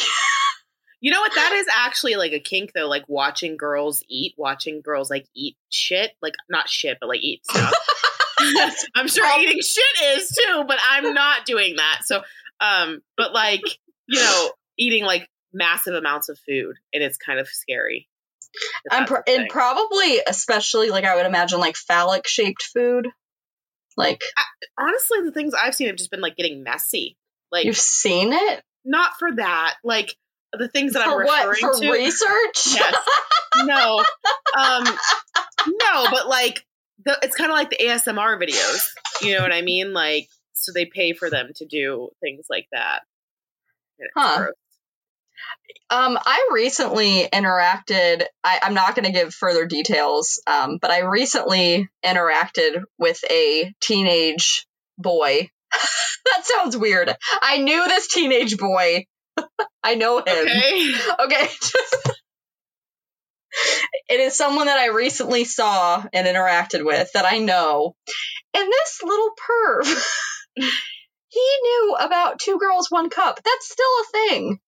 [1.03, 1.33] You know what?
[1.33, 2.87] That is actually like a kink though.
[2.87, 7.41] Like watching girls eat, watching girls like eat shit, like not shit, but like eat
[7.43, 7.73] stuff.
[8.95, 9.83] I'm sure eating shit
[10.15, 12.01] is too, but I'm not doing that.
[12.03, 12.21] So,
[12.59, 13.63] um, but like
[14.07, 18.07] you know, eating like massive amounts of food, and it's kind of scary.
[18.89, 23.07] I'm pro- and probably especially like I would imagine like phallic shaped food.
[23.97, 24.21] Like
[24.77, 27.17] honestly, the things I've seen have just been like getting messy.
[27.51, 29.75] Like you've seen it not for that.
[29.83, 30.15] Like
[30.53, 31.91] the things that I'm for what referring for to.
[31.91, 32.75] research?
[32.75, 32.95] Yes.
[33.63, 34.03] No.
[34.57, 34.83] Um
[35.67, 36.65] no, but like
[37.03, 38.81] the, it's kind of like the ASMR videos.
[39.21, 39.93] You know what I mean?
[39.93, 43.01] Like so they pay for them to do things like that.
[44.15, 44.47] Huh.
[45.89, 48.23] Um, I recently interacted.
[48.43, 53.73] I, I'm not going to give further details, um, but I recently interacted with a
[53.81, 54.65] teenage
[54.97, 55.49] boy.
[56.25, 57.13] that sounds weird.
[57.41, 59.05] I knew this teenage boy.
[59.83, 60.25] I know him.
[60.27, 60.93] Okay.
[61.23, 61.49] Okay.
[64.07, 67.95] it is someone that I recently saw and interacted with that I know.
[68.53, 70.03] And this little perv,
[71.27, 73.41] he knew about Two Girls, One Cup.
[73.43, 74.59] That's still a thing.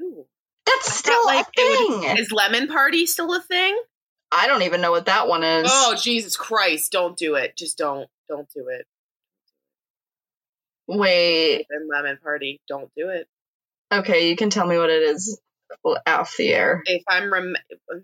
[0.00, 0.26] Ooh.
[0.66, 2.16] That's still like, a it would- thing.
[2.18, 3.80] Is lemon party still a thing?
[4.32, 5.70] I don't even know what that one is.
[5.70, 6.90] Oh Jesus Christ!
[6.90, 7.56] Don't do it.
[7.56, 8.08] Just don't.
[8.28, 8.86] Don't do it.
[10.88, 11.66] Wait.
[11.70, 12.60] And lemon party.
[12.68, 13.28] Don't do it.
[13.92, 15.40] Okay, you can tell me what it is
[16.06, 16.82] off the air.
[16.86, 17.54] If I'm rem.
[17.92, 18.02] Mm,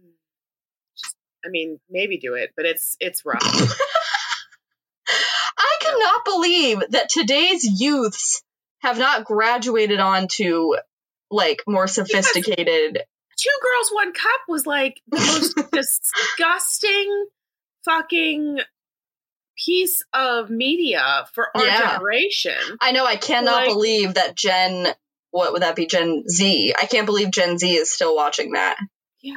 [1.45, 3.41] I mean, maybe do it, but it's it's rough.
[5.09, 8.43] I cannot believe that today's youths
[8.83, 10.74] have not graduated onto
[11.31, 13.03] like more sophisticated.
[13.39, 17.26] Two Girls One Cup was like the most disgusting
[17.85, 18.59] fucking
[19.64, 21.93] piece of media for our Yeah.
[21.93, 22.55] generation.
[22.81, 24.87] I know I cannot Like- believe that Gen
[25.33, 26.74] what would that be Gen Z?
[26.76, 28.76] I can't believe Gen Z is still watching that.
[29.22, 29.35] Yeah.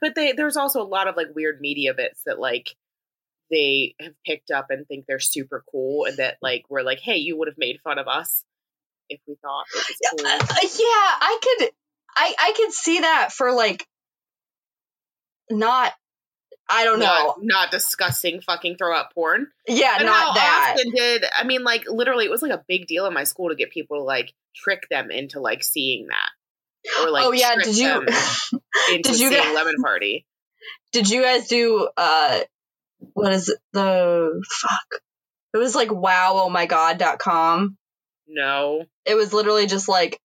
[0.00, 2.74] But they there's also a lot of like weird media bits that like
[3.50, 7.16] they have picked up and think they're super cool and that like we're like, hey,
[7.16, 8.44] you would have made fun of us
[9.08, 10.26] if we thought it was cool.
[10.26, 11.70] Uh, yeah, I could
[12.16, 13.86] I I could see that for like
[15.50, 15.92] not
[16.68, 17.06] I don't know.
[17.06, 19.46] Not, not disgusting fucking throw up porn.
[19.68, 20.74] Yeah, And not that.
[20.76, 23.50] often did I mean like literally it was like a big deal in my school
[23.50, 26.30] to get people to like trick them into like seeing that.
[27.02, 27.88] Or like oh yeah, did you
[28.92, 30.26] into did you guys- Lemon Party.
[30.92, 32.40] did you guys do uh
[33.12, 35.00] what is it the fuck?
[35.54, 37.76] It was like wow oh my god.com.
[38.28, 38.84] No.
[39.04, 40.20] It was literally just like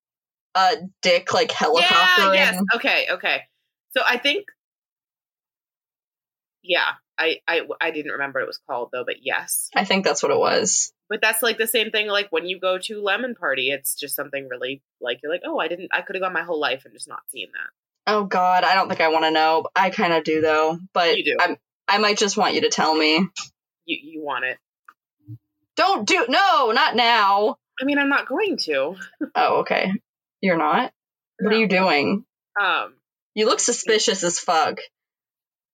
[0.54, 2.22] a dick like helicopter.
[2.22, 2.62] Yeah, yes.
[2.74, 3.42] Okay, okay.
[3.96, 4.46] So I think
[6.62, 9.68] yeah, I, I I didn't remember what it was called though, but yes.
[9.74, 10.92] I think that's what it was.
[11.08, 14.16] But that's like the same thing like when you go to Lemon Party, it's just
[14.16, 16.84] something really like you're like, "Oh, I didn't I could have gone my whole life
[16.84, 19.66] and just not seen that." Oh god, I don't think I want to know.
[19.76, 21.36] I kind of do though, but You do.
[21.40, 21.56] I'm,
[21.88, 23.28] I might just want you to tell me.
[23.84, 24.58] You you want it.
[25.76, 27.56] Don't do no, not now.
[27.80, 28.94] I mean, I'm not going to.
[29.34, 29.92] Oh, okay.
[30.40, 30.92] You're not.
[31.40, 32.24] What are you doing?
[32.60, 32.94] Um
[33.34, 34.78] You look suspicious as fuck.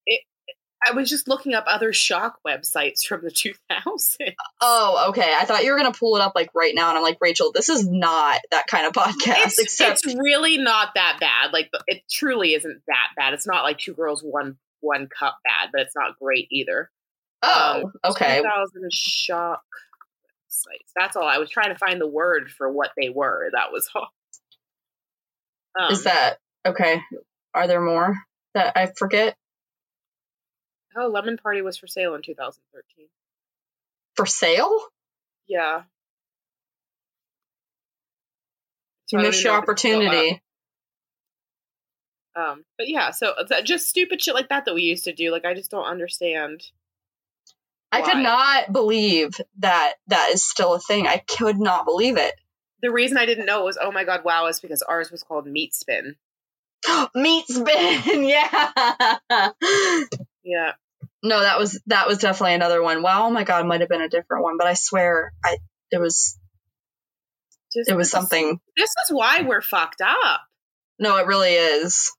[0.06, 0.22] It,
[0.86, 3.30] I was just looking up other shock websites from the
[3.70, 4.34] 2000s.
[4.60, 5.34] Oh, okay.
[5.36, 7.50] I thought you were gonna pull it up like right now, and I'm like, Rachel,
[7.52, 9.46] this is not that kind of podcast.
[9.46, 11.52] It's, except it's really not that bad.
[11.52, 13.34] Like it truly isn't that bad.
[13.34, 16.90] It's not like two girls one one cup bad, but it's not great either.
[17.42, 18.38] Oh, Um, okay.
[18.38, 19.62] 2000 shock
[20.58, 20.92] sites.
[20.96, 21.24] That's all.
[21.26, 23.50] I was trying to find the word for what they were.
[23.52, 24.08] That was all.
[25.78, 27.00] Um, Is that okay?
[27.54, 28.16] Are there more
[28.54, 29.36] that I forget
[30.96, 33.06] oh, Lemon Party was for sale in 2013.
[34.16, 34.80] for sale?
[35.46, 35.82] Yeah.
[39.06, 40.02] So You missed your know if it's still up.
[40.02, 40.42] opportunity.
[42.36, 43.34] Um, but yeah, so
[43.64, 45.30] just stupid shit like that that we used to do.
[45.32, 46.62] Like I just don't understand.
[47.90, 51.06] I could not believe that that is still a thing.
[51.06, 52.34] I could not believe it.
[52.82, 55.46] The reason I didn't know was oh my god, wow, is because ours was called
[55.46, 56.16] Meat Spin.
[57.14, 59.18] Meat spin, yeah.
[60.44, 60.72] Yeah,
[61.22, 63.02] no, that was that was definitely another one.
[63.02, 65.58] Wow, oh my god, might have been a different one, but I swear, I
[65.90, 66.38] it was
[67.72, 68.60] just it was something.
[68.76, 70.40] This is why we're fucked up.
[70.98, 72.12] No, it really is.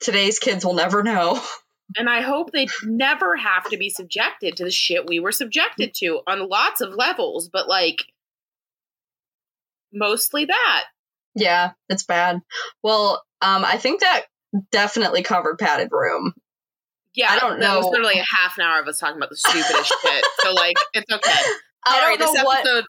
[0.00, 1.40] Today's kids will never know.
[1.96, 5.92] And I hope they never have to be subjected to the shit we were subjected
[5.94, 8.04] to on lots of levels, but like
[9.92, 10.84] mostly that.
[11.34, 12.40] Yeah, it's bad.
[12.82, 14.22] Well, um, I think that
[14.70, 16.34] definitely covered padded room.
[17.14, 17.90] Yeah, I don't That was know.
[17.90, 20.24] literally a half an hour of us talking about the stupidest shit.
[20.40, 21.32] So like, it's okay.
[21.84, 22.84] I Sorry, don't know what.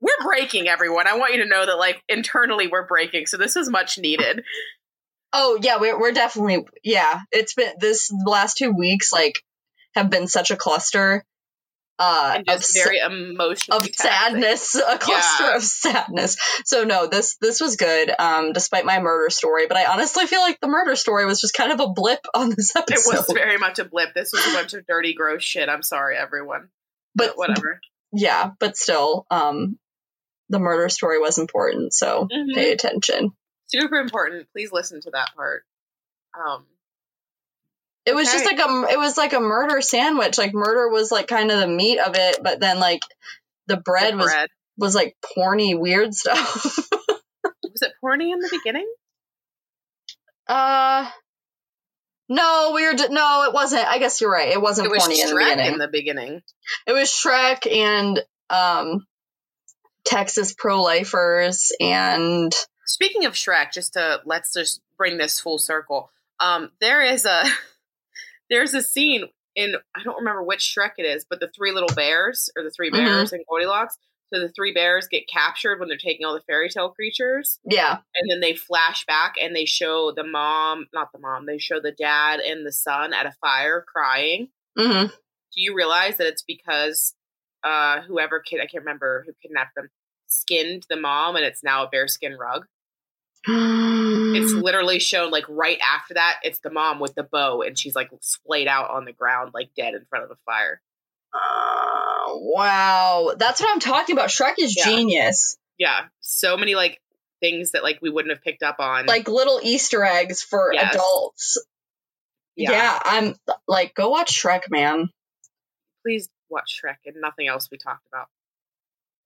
[0.00, 1.08] We're breaking, everyone.
[1.08, 3.26] I want you to know that, like, internally we're breaking.
[3.26, 4.44] So this is much needed.
[5.32, 7.20] Oh yeah, we're we're definitely yeah.
[7.32, 9.42] It's been this last two weeks like
[9.94, 11.24] have been such a cluster.
[12.00, 14.08] Uh, And of just s- very emotionally of taxing.
[14.08, 15.56] sadness, a cluster Yeah.
[15.56, 16.36] of sadness.
[16.64, 18.08] So no, this this was good.
[18.16, 21.54] Um, despite my murder story, but I honestly feel like the murder story was just
[21.54, 23.14] kind of a blip on this episode.
[23.14, 24.14] It was very much a blip.
[24.14, 25.68] This was a bunch of dirty, gross shit.
[25.68, 26.68] I'm sorry, everyone.
[27.16, 27.80] but Whatever.
[28.12, 29.76] yeah, but still, um,
[30.50, 31.92] the murder story was important.
[31.94, 32.54] So Mhm.
[32.54, 33.32] pay attention.
[33.68, 34.48] Super important.
[34.52, 35.64] Please listen to that part.
[36.34, 36.64] Um,
[38.06, 40.38] It was just like a it was like a murder sandwich.
[40.38, 43.00] Like murder was like kind of the meat of it, but then like
[43.66, 44.48] the bread the was bread.
[44.78, 46.64] was like porny weird stuff.
[47.70, 48.90] Was it porny in the beginning?
[50.48, 51.08] uh
[52.30, 53.86] no, we were no, it wasn't.
[53.86, 54.48] I guess you're right.
[54.50, 55.72] It wasn't It was porny in the beginning.
[55.72, 56.42] in the beginning.
[56.86, 59.06] it was Shrek and um
[60.04, 62.52] Texas pro lifers and
[62.88, 66.10] Speaking of Shrek, just to let's just bring this full circle.
[66.40, 67.44] Um, there is a
[68.50, 69.24] there's a scene
[69.54, 72.70] in I don't remember which Shrek it is, but the three little bears or the
[72.70, 72.94] three Mhm.
[72.94, 73.96] bears in Goldilocks.
[74.32, 77.98] So the three bears get captured when they're taking all the fairy tale creatures, yeah.
[78.14, 81.80] and then they flash back and they show the mom, not the mom, they show
[81.80, 84.48] the dad and the son at a fire crying.
[84.78, 87.14] hmm Do you realize that it's because
[87.64, 89.88] uh whoever kid I can't remember who kidnapped them
[90.26, 92.66] skinned the mom and it's now a bearskin rug?
[93.50, 96.40] It's literally shown like right after that.
[96.42, 99.70] It's the mom with the bow, and she's like splayed out on the ground, like
[99.76, 100.80] dead in front of the fire.
[101.32, 103.34] Uh, wow.
[103.38, 104.28] That's what I'm talking about.
[104.30, 104.84] Shrek is Yeah.
[104.84, 105.56] genius.
[105.78, 107.00] Yeah, so many like
[107.40, 109.06] things that like we wouldn't have picked up on.
[109.06, 110.94] Like little Easter eggs for Yes.
[110.94, 111.64] adults.
[112.56, 112.98] Yeah.
[113.04, 113.36] I'm
[113.68, 115.08] like, go watch Shrek, man.
[116.04, 118.26] please watch Shrek and nothing else we talked about.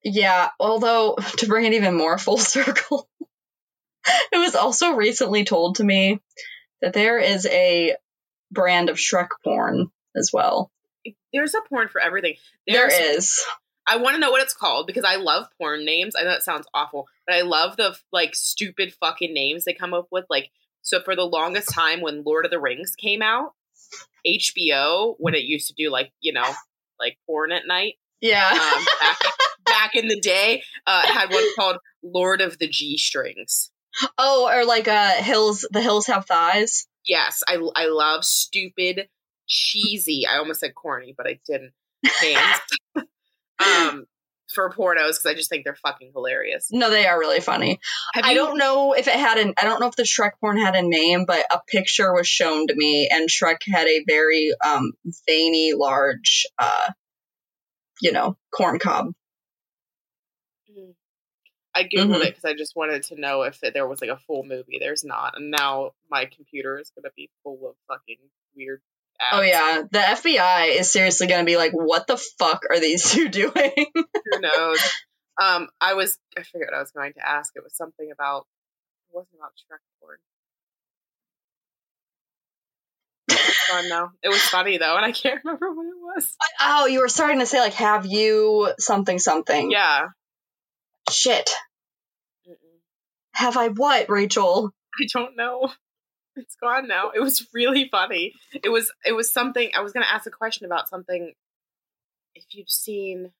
[0.03, 3.07] Yeah, although to bring it even more full circle,
[4.31, 6.19] it was also recently told to me
[6.81, 7.95] that there is a
[8.51, 10.71] brand of Shrek porn as well.
[11.33, 12.35] There's a porn for everything.
[12.67, 13.39] There There's.
[13.85, 16.15] I want to know what it's called because I love porn names.
[16.17, 19.93] I know that sounds awful, but I love the like stupid fucking names they come
[19.93, 20.25] up with.
[20.29, 20.51] Like,
[20.83, 23.53] so for the longest time when Lord of the Rings came out,
[24.25, 26.49] HBO when it used to do like you know
[26.99, 28.49] like porn at night Yeah.
[28.51, 29.19] um, back,
[29.65, 33.69] back in the day, uh, had one called Lord of the G Strings.
[34.17, 36.87] Oh, or like uh Hills the Hills Have Thighs.
[37.05, 39.07] Yes, I I love stupid,
[39.47, 40.25] cheesy.
[40.27, 41.73] I almost said corny, but I didn't.
[43.63, 44.05] Um,
[44.53, 46.67] for pornos because I just think they're fucking hilarious.
[46.71, 47.79] No, they are really funny.
[48.13, 50.31] Have I you- don't know if it had an I don't know if the Shrek
[50.41, 54.03] porn had a name, but a picture was shown to me and Shrek had a
[54.07, 54.91] very um
[55.27, 56.89] veiny large uh
[58.01, 59.13] you know, corn cob.
[61.75, 62.21] I googled Mhm.
[62.25, 64.77] it because I just wanted to know if there was like a full movie.
[64.79, 68.17] There's not, and now my computer is gonna be full of fucking
[68.55, 68.81] weird.
[69.19, 69.37] Ads.
[69.37, 73.11] Oh yeah, the FBI is seriously going to be like, "What the fuck are these
[73.11, 73.51] two doing?"
[73.95, 74.79] who knows?
[75.41, 77.53] Um, I was I forget what I was going to ask.
[77.55, 78.47] It was something about
[79.11, 80.17] it wasn't about Shrek porn.
[83.69, 84.09] Fun though.
[84.21, 86.35] It was funny though, and I can't remember what it was.
[86.59, 90.07] oh, you were starting to say like, "Have you something something?" Yeah.
[91.13, 91.49] Shit.
[92.47, 92.79] Mm-mm.
[93.33, 94.71] Have I what, Rachel?
[94.99, 95.71] I don't know.
[96.35, 97.11] It's gone now.
[97.13, 98.33] It was really funny.
[98.63, 101.31] It was it was something I was gonna ask a question about something
[102.33, 103.31] if you've seen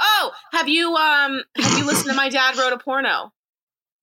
[0.00, 3.32] Oh, have you um have you listened to My Dad Wrote a Porno?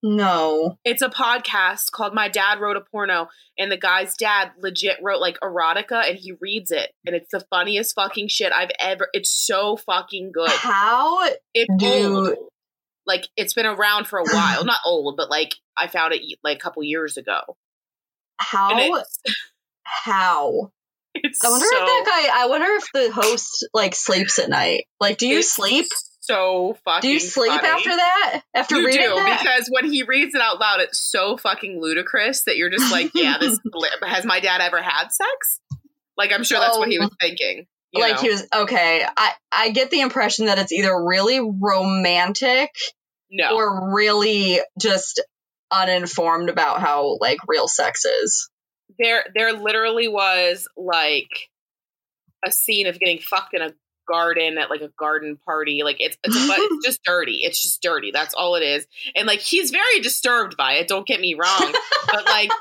[0.03, 0.77] No.
[0.83, 5.19] It's a podcast called My Dad Wrote a Porno, and the guy's dad legit wrote
[5.19, 6.91] like erotica and he reads it.
[7.05, 10.51] And it's the funniest fucking shit I've ever it's so fucking good.
[10.51, 12.37] How It's do old.
[13.05, 14.65] Like it's been around for a while.
[14.65, 17.57] Not old, but like I found it like a couple years ago.
[18.37, 19.19] How it's,
[19.83, 20.71] how?
[21.13, 24.49] it's I wonder so, if that guy I wonder if the host like sleeps at
[24.49, 24.85] night.
[24.99, 25.85] Like do you sleep?
[26.25, 27.67] So fucking Do you sleep funny.
[27.67, 28.41] after that?
[28.55, 29.41] After You reading do that?
[29.41, 33.11] because when he reads it out loud, it's so fucking ludicrous that you're just like,
[33.13, 33.59] yeah, this
[34.03, 35.59] has my dad ever had sex?
[36.17, 37.15] Like I'm sure that's what he was oh.
[37.21, 37.67] thinking.
[37.99, 38.21] Like know?
[38.21, 39.05] he was okay.
[39.17, 42.69] I I get the impression that it's either really romantic
[43.31, 45.21] no, or really just
[45.71, 48.49] uninformed about how like real sex is.
[48.99, 51.49] there there literally was like
[52.45, 53.73] a scene of getting fucked in a
[54.07, 57.81] garden at like a garden party like it's it's, a, it's just dirty it's just
[57.81, 58.85] dirty that's all it is
[59.15, 61.73] and like he's very disturbed by it don't get me wrong
[62.11, 62.51] but like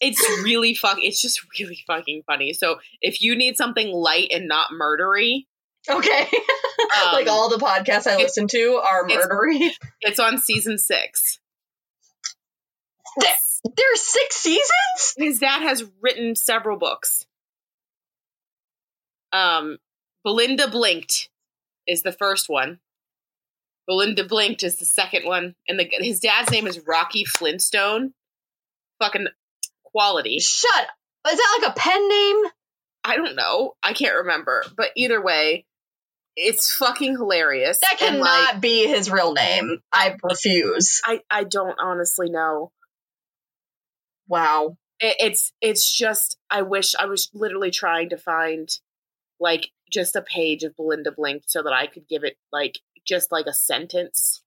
[0.00, 4.46] it's really fuck it's just really fucking funny so if you need something light and
[4.48, 5.46] not murdery
[5.88, 6.20] Okay.
[6.26, 9.70] um, like all the podcasts I it's- listen to are it's- murdery.
[10.00, 11.38] it's on season six
[13.76, 15.14] There's six seasons?
[15.16, 17.26] his dad has written several books.
[19.32, 19.78] Um,
[20.24, 21.28] Belinda Blinked
[21.86, 22.78] is the first one.
[23.86, 28.12] Belinda Blinked is the second one, and the, his dad's name is Rocky Flintstone.
[29.00, 29.26] Fucking
[29.98, 30.38] quality.
[30.38, 30.86] Shut.
[31.28, 32.36] Is that like a pen name?
[33.02, 33.74] I don't know.
[33.82, 35.66] I can't remember, but either way,
[36.36, 37.80] it's fucking hilarious.
[37.80, 39.80] That cannot like, be his real name.
[39.92, 41.00] I refuse.
[41.04, 42.70] I I don't honestly know.
[44.28, 44.76] Wow.
[45.00, 48.68] it, it's it's just I wish I was literally trying to find
[49.40, 53.32] like just a page of Belinda Blink so that I could give it like just
[53.32, 54.42] like a sentence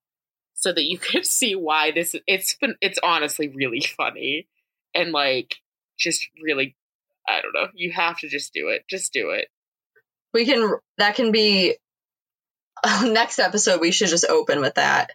[0.54, 4.48] so that you could see why this it's been it's honestly really funny
[4.96, 5.56] and like
[5.98, 6.76] just really
[7.28, 9.48] I don't know you have to just do it just do it
[10.34, 11.76] We can that can be
[13.04, 15.12] next episode we should just open with that.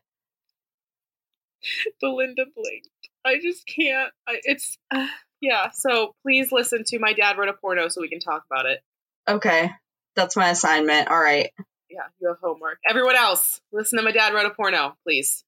[2.01, 2.89] Belinda blinked.
[3.25, 5.09] I just can't I, it's uh,
[5.41, 8.67] yeah so please listen to my dad wrote a porno so we can talk about
[8.67, 8.81] it
[9.29, 9.71] Okay.
[10.15, 11.09] That's my assignment.
[11.09, 11.51] All right.
[11.91, 15.43] yeah you have homework everyone else listen to my dad wrote a porno please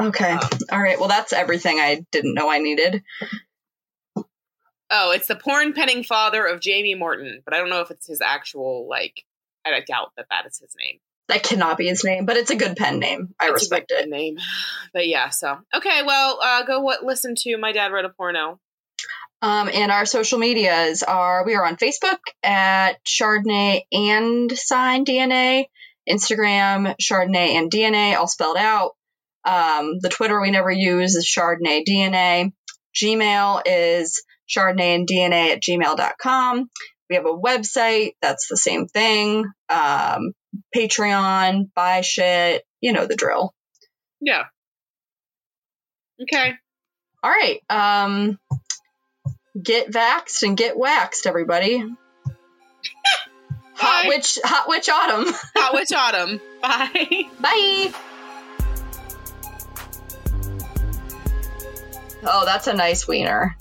[0.00, 0.30] Okay.
[0.30, 0.98] Um, All right.
[0.98, 3.02] Well, that's everything I didn't know I needed.
[4.94, 8.06] Oh, it's the porn penning father of Jamie Morton, but I don't know if it's
[8.06, 9.24] his actual like.
[9.64, 10.98] I doubt that that is his name.
[11.28, 13.34] That cannot be his name, but it's a good pen name.
[13.40, 14.10] I It's a respect good it.
[14.10, 14.36] name,
[14.92, 15.30] but yeah.
[15.30, 18.58] So okay, well, uh, go what listen to my dad wrote a porno.
[19.40, 25.66] Um, and our social medias are we are on Facebook at Chardonnay and Sign DNA,
[26.08, 28.92] Instagram Chardonnay and DNA, all spelled out.
[29.44, 32.52] Um, the Twitter we never use is Chardonnay DNA.
[32.94, 36.70] Gmail is Chardonnay and DNA at gmail.com.
[37.08, 39.44] We have a website that's the same thing.
[39.68, 40.32] Um,
[40.74, 43.52] Patreon, buy shit, you know the drill.
[44.20, 44.44] Yeah.
[46.22, 46.54] Okay.
[47.22, 47.60] All right.
[47.68, 48.38] Um,
[49.60, 51.84] get vaxxed and get waxed, everybody.
[53.74, 55.24] Hot witch, hot witch autumn.
[55.56, 56.40] Hot Witch Autumn.
[56.62, 57.28] Bye.
[57.40, 57.92] Bye.
[62.24, 63.56] Oh, that's a nice wiener.